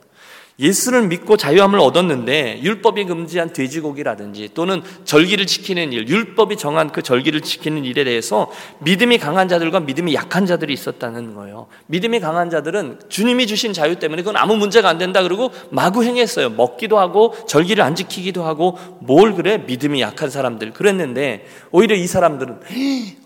예수를 0.61 1.09
믿고 1.09 1.37
자유함을 1.37 1.79
얻었는데 1.81 2.61
율법이 2.63 3.07
금지한 3.07 3.53
돼지고기라든지 3.53 4.51
또는 4.55 4.83
절기를 5.05 5.47
지키는 5.47 5.93
일, 5.93 6.07
율법이 6.07 6.57
정한 6.57 6.93
그 6.93 7.03
절기를 7.03 7.41
지키는 7.41 7.85
일에 7.85 8.05
대해서 8.05 8.51
믿음이 8.81 9.19
강한 9.19 9.49
자들과 9.49 9.81
믿음이 9.81 10.15
약한 10.15 10.45
자들이 10.45 10.73
있었다는 10.73 11.35
거예요. 11.35 11.67
믿음이 11.87 12.21
강한 12.21 12.51
자들은 12.51 13.01
주님이 13.09 13.47
주신 13.47 13.73
자유 13.73 13.99
때문에 13.99 14.23
그건 14.23 14.37
아무 14.37 14.57
문제가 14.57 14.89
안 14.89 14.99
된다 14.99 15.23
그러고 15.23 15.51
마구 15.71 16.05
행했어요. 16.05 16.51
먹기도 16.51 16.99
하고 16.99 17.35
절기를 17.49 17.83
안 17.83 17.95
지키기도 17.95 18.45
하고 18.45 18.79
뭘 19.01 19.35
그래? 19.35 19.59
믿음이 19.59 20.01
약한 20.03 20.29
사람들 20.29 20.73
그랬는데 20.73 21.47
오히려 21.71 21.97
이 21.97 22.07
사람들은 22.07 22.61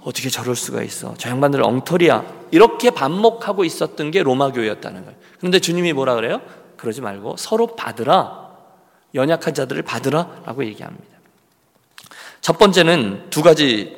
어떻게 0.02 0.28
저럴 0.28 0.54
수가 0.54 0.82
있어? 0.82 1.14
저 1.18 1.30
양반들 1.30 1.62
엉터리야. 1.62 2.44
이렇게 2.52 2.90
반목하고 2.90 3.64
있었던 3.64 4.12
게 4.12 4.22
로마 4.22 4.52
교회였다는 4.52 5.04
거예요. 5.04 5.18
그런데 5.38 5.58
주님이 5.58 5.92
뭐라 5.92 6.14
그래요? 6.14 6.40
그러지 6.84 7.00
말고 7.00 7.36
서로 7.38 7.74
받으라. 7.74 8.44
연약한 9.14 9.54
자들을 9.54 9.82
받으라 9.82 10.42
라고 10.44 10.64
얘기합니다. 10.64 11.04
첫 12.40 12.58
번째는 12.58 13.30
두 13.30 13.42
가지 13.42 13.96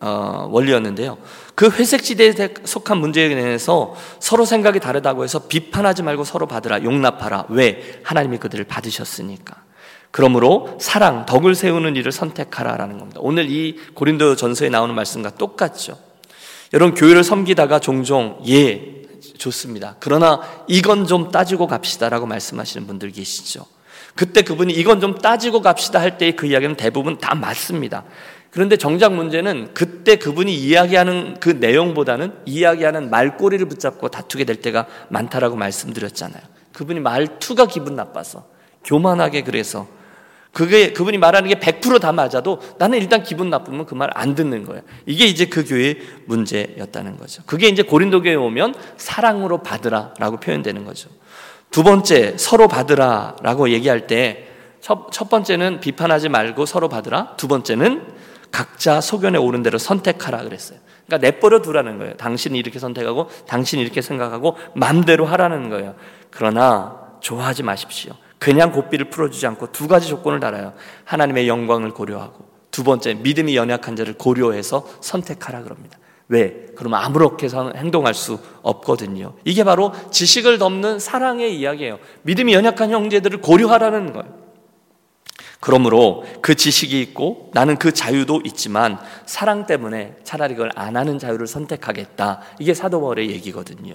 어, 0.00 0.48
원리였는데요. 0.50 1.18
그 1.54 1.70
회색 1.70 2.02
지대에 2.02 2.32
속한 2.64 2.98
문제에 2.98 3.28
대해서 3.28 3.94
서로 4.18 4.44
생각이 4.44 4.80
다르다고 4.80 5.22
해서 5.22 5.46
비판하지 5.46 6.02
말고 6.02 6.24
서로 6.24 6.46
받으라, 6.46 6.82
용납하라. 6.82 7.46
왜? 7.50 8.00
하나님이 8.02 8.38
그들을 8.38 8.64
받으셨으니까. 8.64 9.62
그러므로 10.10 10.76
사랑, 10.80 11.24
덕을 11.26 11.54
세우는 11.54 11.94
일을 11.96 12.10
선택하라라는 12.10 12.98
겁니다. 12.98 13.20
오늘 13.22 13.48
이 13.48 13.78
고린도 13.94 14.36
전서에 14.36 14.70
나오는 14.70 14.92
말씀과 14.94 15.30
똑같죠. 15.36 15.98
여러분 16.72 16.94
교회를 16.94 17.22
섬기다가 17.22 17.78
종종 17.78 18.40
예 18.48 19.01
좋습니다. 19.38 19.96
그러나 20.00 20.40
이건 20.68 21.06
좀 21.06 21.30
따지고 21.30 21.66
갑시다라고 21.66 22.26
말씀하시는 22.26 22.86
분들 22.86 23.10
계시죠. 23.12 23.66
그때 24.14 24.42
그분이 24.42 24.72
이건 24.74 25.00
좀 25.00 25.18
따지고 25.18 25.62
갑시다 25.62 26.00
할때그 26.00 26.46
이야기는 26.46 26.76
대부분 26.76 27.18
다 27.18 27.34
맞습니다. 27.34 28.04
그런데 28.50 28.76
정작 28.76 29.14
문제는 29.14 29.72
그때 29.72 30.16
그분이 30.16 30.54
이야기하는 30.54 31.40
그 31.40 31.48
내용보다는 31.48 32.34
이야기하는 32.44 33.08
말꼬리를 33.08 33.66
붙잡고 33.66 34.08
다투게 34.08 34.44
될 34.44 34.56
때가 34.56 34.86
많다라고 35.08 35.56
말씀드렸잖아요. 35.56 36.42
그분이 36.74 37.00
말투가 37.00 37.66
기분 37.66 37.96
나빠서 37.96 38.46
교만하게 38.84 39.42
그래서 39.42 39.88
그게 40.52 40.92
그분이 40.92 41.16
말하는 41.18 41.48
게 41.48 41.54
100%다 41.54 42.12
맞아도 42.12 42.60
나는 42.78 42.98
일단 42.98 43.22
기분 43.22 43.48
나쁘면 43.48 43.86
그 43.86 43.94
말 43.94 44.10
안 44.14 44.34
듣는 44.34 44.64
거예요. 44.64 44.82
이게 45.06 45.24
이제 45.26 45.46
그 45.46 45.64
교회의 45.64 45.98
문제였다는 46.26 47.16
거죠. 47.16 47.42
그게 47.46 47.68
이제 47.68 47.82
고린도 47.82 48.22
교회에 48.22 48.34
오면 48.36 48.74
사랑으로 48.98 49.62
받으라라고 49.62 50.38
표현되는 50.38 50.84
거죠. 50.84 51.08
두 51.70 51.82
번째 51.82 52.36
서로 52.36 52.68
받으라라고 52.68 53.70
얘기할 53.70 54.06
때첫 54.06 55.30
번째는 55.30 55.80
비판하지 55.80 56.28
말고 56.28 56.66
서로 56.66 56.88
받으라. 56.90 57.34
두 57.38 57.48
번째는 57.48 58.02
각자 58.50 59.00
소견에 59.00 59.38
오른 59.38 59.62
대로 59.62 59.78
선택하라 59.78 60.42
그랬어요. 60.42 60.78
그러니까 61.06 61.26
내버려 61.26 61.62
두라는 61.62 61.96
거예요. 61.96 62.14
당신이 62.18 62.58
이렇게 62.58 62.78
선택하고 62.78 63.30
당신이 63.46 63.80
이렇게 63.80 64.02
생각하고 64.02 64.58
마음대로 64.74 65.24
하라는 65.24 65.70
거예요. 65.70 65.94
그러나 66.30 67.00
좋아하지 67.20 67.62
마십시오. 67.62 68.12
그냥 68.42 68.72
고삐를 68.72 69.08
풀어주지 69.08 69.46
않고 69.46 69.70
두 69.70 69.86
가지 69.86 70.08
조건을 70.08 70.40
달아요. 70.40 70.72
하나님의 71.04 71.46
영광을 71.46 71.92
고려하고 71.92 72.44
두 72.72 72.82
번째 72.82 73.14
믿음이 73.14 73.54
연약한 73.54 73.94
자를 73.94 74.14
고려해서 74.14 74.84
선택하라 75.00 75.62
그럽니다. 75.62 75.96
왜? 76.26 76.66
그러면 76.74 77.00
아무렇게 77.04 77.48
행동할 77.76 78.14
수 78.14 78.40
없거든요. 78.62 79.34
이게 79.44 79.62
바로 79.62 79.92
지식을 80.10 80.58
덮는 80.58 80.98
사랑의 80.98 81.56
이야기예요. 81.56 82.00
믿음이 82.22 82.52
연약한 82.52 82.90
형제들을 82.90 83.40
고려하라는 83.42 84.12
거예요. 84.12 84.42
그러므로 85.60 86.24
그 86.40 86.56
지식이 86.56 87.00
있고 87.00 87.52
나는 87.54 87.76
그 87.76 87.92
자유도 87.92 88.42
있지만 88.44 88.98
사랑 89.24 89.66
때문에 89.66 90.16
차라리 90.24 90.54
그걸 90.54 90.72
안 90.74 90.96
하는 90.96 91.20
자유를 91.20 91.46
선택하겠다. 91.46 92.40
이게 92.58 92.74
사도 92.74 93.00
바울의 93.02 93.30
얘기거든요. 93.30 93.94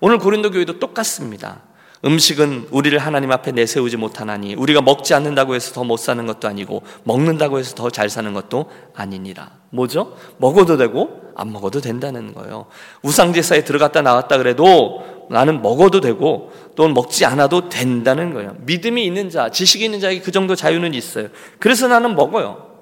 오늘 0.00 0.16
고린도 0.16 0.52
교회도 0.52 0.78
똑같습니다. 0.78 1.73
음식은 2.04 2.68
우리를 2.70 2.98
하나님 2.98 3.32
앞에 3.32 3.52
내세우지 3.52 3.96
못하나니 3.96 4.54
우리가 4.54 4.82
먹지 4.82 5.14
않는다고 5.14 5.54
해서 5.54 5.72
더 5.72 5.84
못 5.84 5.96
사는 5.98 6.26
것도 6.26 6.48
아니고 6.48 6.82
먹는다고 7.04 7.58
해서 7.58 7.74
더 7.74 7.88
잘 7.90 8.10
사는 8.10 8.32
것도 8.34 8.70
아니니라. 8.94 9.50
뭐죠? 9.70 10.16
먹어도 10.38 10.76
되고 10.76 11.22
안 11.34 11.52
먹어도 11.52 11.80
된다는 11.80 12.34
거예요. 12.34 12.66
우상 13.02 13.32
제사에 13.32 13.64
들어갔다 13.64 14.02
나왔다 14.02 14.38
그래도 14.38 15.02
나는 15.30 15.62
먹어도 15.62 16.00
되고 16.00 16.52
또는 16.76 16.94
먹지 16.94 17.24
않아도 17.24 17.68
된다는 17.68 18.34
거예요. 18.34 18.56
믿음이 18.60 19.04
있는 19.04 19.30
자, 19.30 19.50
지식이 19.50 19.84
있는 19.84 20.00
자에게 20.00 20.20
그 20.20 20.30
정도 20.30 20.54
자유는 20.54 20.92
있어요. 20.94 21.28
그래서 21.58 21.88
나는 21.88 22.14
먹어요. 22.14 22.74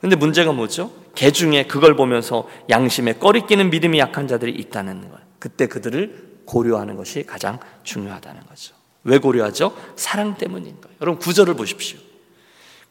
근데 0.00 0.16
문제가 0.16 0.52
뭐죠? 0.52 0.90
개 1.14 1.30
중에 1.30 1.66
그걸 1.66 1.94
보면서 1.96 2.48
양심에 2.68 3.14
꺼리끼는 3.14 3.70
믿음이 3.70 3.98
약한 3.98 4.26
자들이 4.26 4.52
있다는 4.52 5.02
거예요. 5.02 5.24
그때 5.38 5.66
그들을 5.66 6.34
고려하는 6.46 6.96
것이 6.96 7.24
가장 7.24 7.58
중요하다는 7.84 8.46
거죠. 8.46 8.74
왜 9.04 9.18
고려하죠? 9.18 9.76
사랑 9.96 10.36
때문인 10.36 10.80
거예요. 10.80 10.96
여러분 11.00 11.20
구절을 11.20 11.54
보십시오. 11.54 11.98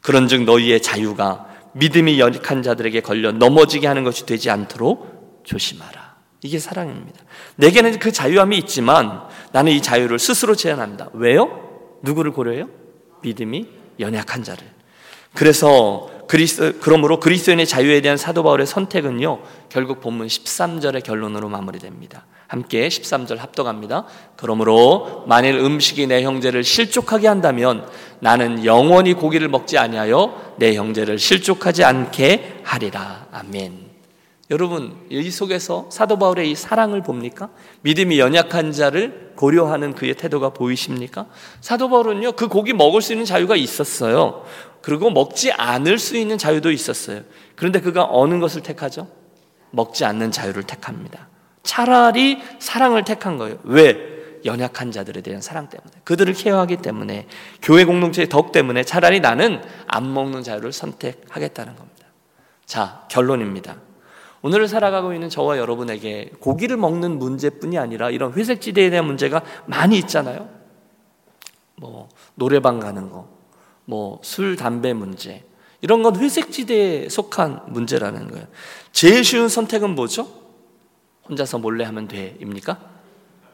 그런즉 0.02 0.44
너희의 0.44 0.82
자유가 0.82 1.48
믿음이 1.74 2.20
연약한 2.20 2.62
자들에게 2.62 3.02
걸려 3.02 3.32
넘어지게 3.32 3.88
하는 3.88 4.04
것이 4.04 4.26
되지 4.26 4.50
않도록 4.50 5.42
조심하라. 5.44 6.14
이게 6.44 6.60
사랑입니다. 6.60 7.24
내게는 7.56 8.00
그 8.00 8.12
자유함이 8.12 8.58
있지만 8.60 9.24
나는 9.54 9.72
이 9.72 9.82
자유를 9.82 10.20
스스로 10.20 10.56
제한합니다. 10.56 11.10
왜요? 11.14 11.98
누구를 12.04 12.32
고려해요? 12.32 12.70
믿음이 13.22 13.68
연약한 14.00 14.44
자를. 14.44 14.68
그래서 15.34 16.10
그리스 16.28 16.78
그러므로 16.82 17.20
그리스도인의 17.20 17.66
자유에 17.66 18.02
대한 18.02 18.18
사도 18.18 18.44
바울의 18.44 18.68
선택은요. 18.68 19.42
결국 19.70 20.02
본문 20.02 20.28
13절의 20.28 21.04
결론으로 21.04 21.50
마무리됩니다. 21.50 22.26
함께 22.54 22.88
13절 22.88 23.38
합독합니다. 23.38 24.06
그러므로 24.36 25.24
만일 25.26 25.56
음식이 25.56 26.06
내 26.06 26.22
형제를 26.22 26.64
실족하게 26.64 27.28
한다면 27.28 27.84
나는 28.20 28.64
영원히 28.64 29.14
고기를 29.14 29.48
먹지 29.48 29.80
아니하여 29.80 30.54
내 30.58 30.76
형제를 30.76 31.18
실족하지 31.18 31.84
않게 31.84 32.62
하리라. 32.64 33.26
아멘. 33.32 33.90
여러분, 34.52 34.96
이 35.10 35.32
속에서 35.32 35.90
사도 35.92 36.20
바울의 36.20 36.52
이 36.52 36.54
사랑을 36.54 37.02
봅니까? 37.02 37.50
믿음이 37.82 38.20
연약한 38.20 38.72
자를 38.72 39.32
고려하는 39.36 39.96
그의 39.96 40.14
태도가 40.14 40.52
보이십니까? 40.52 41.26
사도 41.60 41.90
바울은요, 41.90 42.34
그 42.34 42.48
고기 42.48 42.72
먹을 42.74 43.02
수 43.02 43.14
있는 43.14 43.26
자유가 43.26 43.56
있었어요. 43.56 44.46
그리고 44.84 45.10
먹지 45.10 45.52
않을 45.52 45.98
수 45.98 46.18
있는 46.18 46.38
자유도 46.38 46.70
있었어요. 46.70 47.22
그런데 47.56 47.80
그가 47.80 48.08
어느 48.12 48.40
것을 48.40 48.62
택하죠? 48.62 49.08
먹지 49.72 50.06
않는 50.06 50.30
자유를 50.30 50.64
택합니다. 50.64 51.33
차라리 51.64 52.42
사랑을 52.60 53.04
택한 53.04 53.38
거예요. 53.38 53.58
왜? 53.64 54.14
연약한 54.46 54.92
자들에 54.92 55.22
대한 55.22 55.42
사랑 55.42 55.70
때문에. 55.70 55.92
그들을 56.04 56.34
케어하기 56.34 56.78
때문에. 56.78 57.28
교회 57.62 57.86
공동체의 57.86 58.28
덕 58.28 58.52
때문에 58.52 58.84
차라리 58.84 59.22
나는 59.22 59.62
안 59.88 60.14
먹는 60.14 60.44
자유를 60.44 60.74
선택하겠다는 60.74 61.76
겁니다. 61.76 62.08
자, 62.66 63.06
결론입니다. 63.10 63.78
오늘을 64.42 64.68
살아가고 64.68 65.14
있는 65.14 65.30
저와 65.30 65.58
여러분에게 65.58 66.32
고기를 66.42 66.76
먹는 66.76 67.18
문제뿐이 67.18 67.78
아니라 67.78 68.10
이런 68.10 68.34
회색 68.34 68.60
지대에 68.60 68.90
대한 68.90 69.06
문제가 69.06 69.42
많이 69.66 69.98
있잖아요. 70.00 70.50
뭐, 71.76 72.10
노래방 72.36 72.82
가는 72.82 73.10
거, 73.10 73.30
뭐, 73.86 74.20
술, 74.22 74.58
담배 74.58 74.92
문제. 74.92 75.46
이런 75.80 76.04
건 76.04 76.18
회색 76.18 76.52
지대에 76.52 77.08
속한 77.08 77.64
문제라는 77.68 78.28
거예요. 78.30 78.48
제일 78.92 79.24
쉬운 79.24 79.48
선택은 79.48 79.96
뭐죠? 79.96 80.43
혼자서 81.30 81.58
몰래 81.60 81.84
하면 81.86 82.08
돼입니까? 82.08 82.78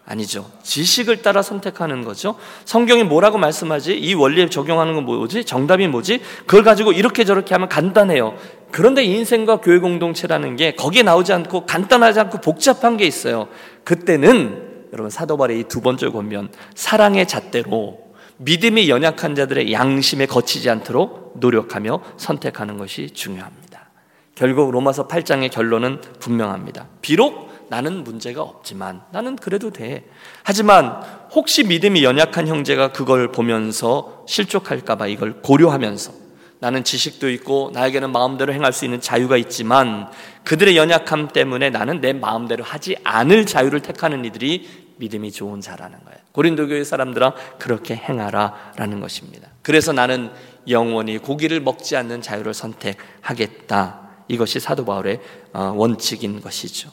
아니죠. 0.05 0.49
지식을 0.63 1.21
따라 1.21 1.43
선택하는 1.43 2.03
거죠. 2.03 2.35
성경이 2.65 3.03
뭐라고 3.03 3.37
말씀하지? 3.37 3.93
이 3.95 4.15
원리에 4.15 4.49
적용하는 4.49 4.95
건 4.95 5.05
뭐지? 5.05 5.45
정답이 5.45 5.87
뭐지? 5.87 6.21
그걸 6.47 6.63
가지고 6.63 6.91
이렇게 6.93 7.23
저렇게 7.23 7.53
하면 7.53 7.69
간단해요. 7.69 8.35
그런데 8.71 9.03
인생과 9.03 9.61
교회 9.61 9.77
공동체라는 9.77 10.55
게 10.55 10.73
거기에 10.73 11.03
나오지 11.03 11.31
않고 11.33 11.67
간단하지 11.67 12.19
않고 12.21 12.41
복잡한 12.41 12.97
게 12.97 13.05
있어요. 13.05 13.49
그때는 13.83 14.87
여러분 14.93 15.11
사도바의 15.11 15.59
이 15.59 15.63
두 15.65 15.81
번째 15.81 16.09
권면 16.09 16.51
사랑의 16.73 17.27
잣대로 17.27 17.99
믿음이 18.37 18.89
연약한 18.89 19.35
자들의 19.35 19.71
양심에 19.71 20.25
거치지 20.25 20.71
않도록 20.71 21.33
노력하며 21.39 22.01
선택하는 22.17 22.77
것이 22.79 23.11
중요합니다. 23.11 23.89
결국 24.33 24.71
로마서 24.71 25.07
8장의 25.07 25.51
결론은 25.51 26.01
분명합니다. 26.19 26.87
비록 27.01 27.48
나는 27.69 28.03
문제가 28.03 28.41
없지만 28.41 29.01
나는 29.11 29.35
그래도 29.35 29.71
돼. 29.71 30.05
하지만 30.43 31.01
혹시 31.31 31.63
믿음이 31.63 32.03
연약한 32.03 32.47
형제가 32.47 32.91
그걸 32.91 33.31
보면서 33.31 34.25
실족할까봐 34.27 35.07
이걸 35.07 35.41
고려하면서 35.41 36.11
나는 36.59 36.83
지식도 36.83 37.29
있고 37.29 37.71
나에게는 37.73 38.11
마음대로 38.11 38.53
행할 38.53 38.73
수 38.73 38.83
있는 38.83 38.99
자유가 38.99 39.37
있지만 39.37 40.09
그들의 40.43 40.75
연약함 40.75 41.29
때문에 41.29 41.69
나는 41.69 42.01
내 42.01 42.11
마음대로 42.11 42.63
하지 42.63 42.97
않을 43.03 43.45
자유를 43.45 43.79
택하는 43.79 44.25
이들이 44.25 44.67
믿음이 44.97 45.31
좋은 45.31 45.61
자라는 45.61 45.97
거예요. 46.03 46.19
고린도 46.33 46.67
교회 46.67 46.83
사람들아 46.83 47.33
그렇게 47.57 47.95
행하라라는 47.95 48.99
것입니다. 48.99 49.47
그래서 49.61 49.93
나는 49.93 50.31
영원히 50.67 51.17
고기를 51.17 51.61
먹지 51.61 51.95
않는 51.95 52.21
자유를 52.21 52.53
선택하겠다. 52.53 54.09
이것이 54.27 54.59
사도 54.59 54.85
바울의 54.85 55.21
어, 55.53 55.73
원칙인 55.75 56.41
것이죠. 56.41 56.91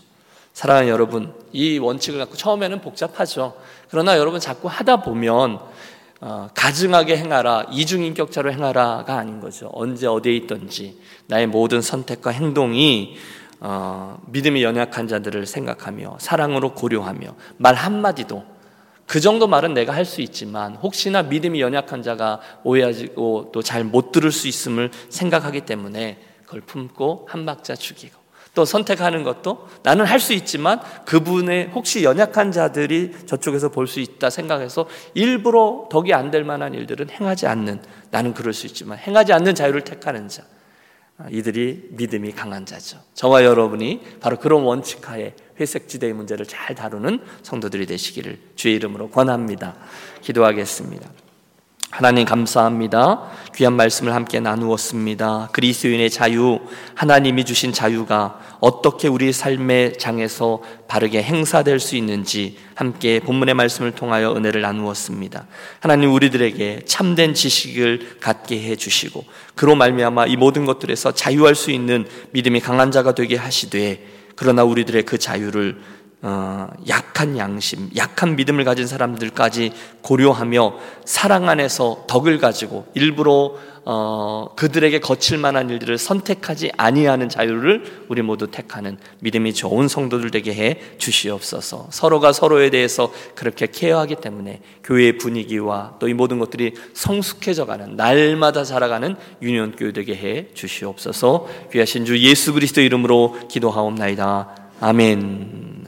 사랑하는 0.56 0.88
여러분, 0.88 1.34
이 1.52 1.76
원칙을 1.76 2.18
갖고 2.18 2.34
처음에는 2.34 2.80
복잡하죠. 2.80 3.54
그러나 3.90 4.16
여러분 4.16 4.40
자꾸 4.40 4.68
하다 4.68 5.02
보면 5.02 5.58
어, 6.22 6.48
가증하게 6.54 7.18
행하라, 7.18 7.66
이중인격자로 7.72 8.50
행하라가 8.50 9.18
아닌 9.18 9.38
거죠. 9.38 9.68
언제 9.74 10.06
어디에 10.06 10.34
있든지 10.34 10.98
나의 11.26 11.46
모든 11.46 11.82
선택과 11.82 12.30
행동이 12.30 13.18
어, 13.60 14.18
믿음이 14.28 14.62
연약한 14.62 15.08
자들을 15.08 15.44
생각하며 15.44 16.16
사랑으로 16.20 16.72
고려하며 16.72 17.34
말 17.58 17.74
한마디도 17.74 18.42
그 19.06 19.20
정도 19.20 19.46
말은 19.46 19.74
내가 19.74 19.92
할 19.92 20.06
수 20.06 20.22
있지만 20.22 20.76
혹시나 20.76 21.22
믿음이 21.22 21.60
연약한 21.60 22.02
자가 22.02 22.40
오해하고 22.64 23.50
또 23.52 23.60
잘 23.60 23.84
못 23.84 24.10
들을 24.10 24.32
수 24.32 24.48
있음을 24.48 24.90
생각하기 25.10 25.66
때문에 25.66 26.18
그걸 26.46 26.62
품고 26.62 27.26
한 27.28 27.44
박자 27.44 27.74
죽이고 27.74 28.25
또 28.56 28.64
선택하는 28.64 29.22
것도 29.22 29.68
나는 29.84 30.04
할 30.06 30.18
수 30.18 30.32
있지만 30.32 30.80
그분의 31.04 31.68
혹시 31.74 32.02
연약한 32.02 32.50
자들이 32.50 33.12
저쪽에서 33.26 33.68
볼 33.68 33.86
수 33.86 34.00
있다 34.00 34.30
생각해서 34.30 34.88
일부러 35.14 35.86
덕이 35.90 36.12
안 36.14 36.30
될 36.30 36.42
만한 36.42 36.74
일들은 36.74 37.10
행하지 37.10 37.46
않는 37.46 37.82
나는 38.10 38.34
그럴 38.34 38.52
수 38.52 38.66
있지만 38.66 38.98
행하지 38.98 39.32
않는 39.34 39.54
자유를 39.54 39.82
택하는 39.82 40.28
자 40.28 40.42
아, 41.18 41.26
이들이 41.30 41.88
믿음이 41.92 42.32
강한 42.32 42.66
자죠. 42.66 42.98
저와 43.14 43.44
여러분이 43.44 44.02
바로 44.20 44.36
그런 44.38 44.62
원칙하에 44.64 45.34
회색지대의 45.58 46.12
문제를 46.12 46.44
잘 46.46 46.74
다루는 46.74 47.20
성도들이 47.42 47.86
되시기를 47.86 48.38
주의 48.54 48.74
이름으로 48.74 49.08
권합니다. 49.10 49.76
기도하겠습니다. 50.22 51.25
하나님 51.90 52.25
감사합니다. 52.25 53.31
귀한 53.55 53.75
말씀을 53.75 54.12
함께 54.12 54.40
나누었습니다. 54.40 55.51
그리스도인의 55.53 56.11
자유, 56.11 56.59
하나님이 56.94 57.44
주신 57.44 57.72
자유가 57.72 58.40
어떻게 58.61 59.09
우리 59.09 59.33
삶의 59.33 59.96
장에서 59.99 60.61
바르게 60.88 61.22
행사될 61.22 61.79
수 61.79 61.96
있는지 61.96 62.59
함께 62.75 63.20
본문의 63.20 63.55
말씀을 63.55 63.92
통하여 63.92 64.35
은혜를 64.35 64.62
나누었습니다. 64.62 65.46
하나님 65.81 66.12
우리들에게 66.12 66.83
참된 66.87 67.35
지식을 67.35 68.18
갖게 68.20 68.61
해 68.62 68.77
주시고 68.77 69.25
그로 69.55 69.77
말미암아 69.77 70.27
이 70.27 70.37
모든 70.37 70.66
것들에서 70.66 71.12
자유할 71.12 71.55
수 71.55 71.70
있는 71.70 72.05
믿음이 72.33 72.61
강한 72.61 72.90
자가 72.90 73.14
되게 73.14 73.37
하시되 73.37 74.05
그러나 74.35 74.64
우리들의 74.64 75.05
그 75.05 75.18
자유를 75.18 75.79
어, 75.79 75.95
약한 76.88 77.38
양심, 77.38 77.90
약한 77.96 78.37
믿음을 78.37 78.64
가진 78.64 78.87
사람들까지 78.87 79.72
고려하며 80.02 80.74
사랑 81.05 81.48
안에서 81.48 82.05
덕을 82.09 82.38
가지고 82.38 82.87
일부러 82.94 83.55
어, 83.88 84.48
그들에게 84.57 84.98
거칠 84.98 85.38
만한 85.38 85.70
일들을 85.70 85.96
선택하지 85.96 86.72
아니하는 86.76 87.29
자유를 87.29 88.07
우리 88.09 88.20
모두 88.20 88.50
택하는 88.50 88.98
믿음이 89.20 89.55
좋은 89.55 89.87
성도들 89.87 90.33
되게 90.33 90.52
해 90.52 90.81
주시옵소서. 90.98 91.87
서로가 91.90 92.33
서로에 92.33 92.70
대해서 92.70 93.12
그렇게 93.37 93.68
케어하기 93.70 94.16
때문에 94.16 94.61
교회의 94.83 95.18
분위기와 95.18 95.94
또 96.00 96.09
이 96.09 96.14
모든 96.14 96.40
것들이 96.40 96.74
성숙해져가는 96.94 97.94
날마다 97.96 98.64
자라가는 98.64 99.14
유년 99.42 99.76
교회 99.76 99.92
되게 99.92 100.16
해 100.16 100.48
주시옵소서. 100.52 101.46
귀하신 101.72 102.05
주 102.05 102.18
예수 102.18 102.52
그리스도 102.55 102.81
이름으로 102.81 103.37
기도하옵나이다. 103.48 104.48
아멘. 104.81 105.86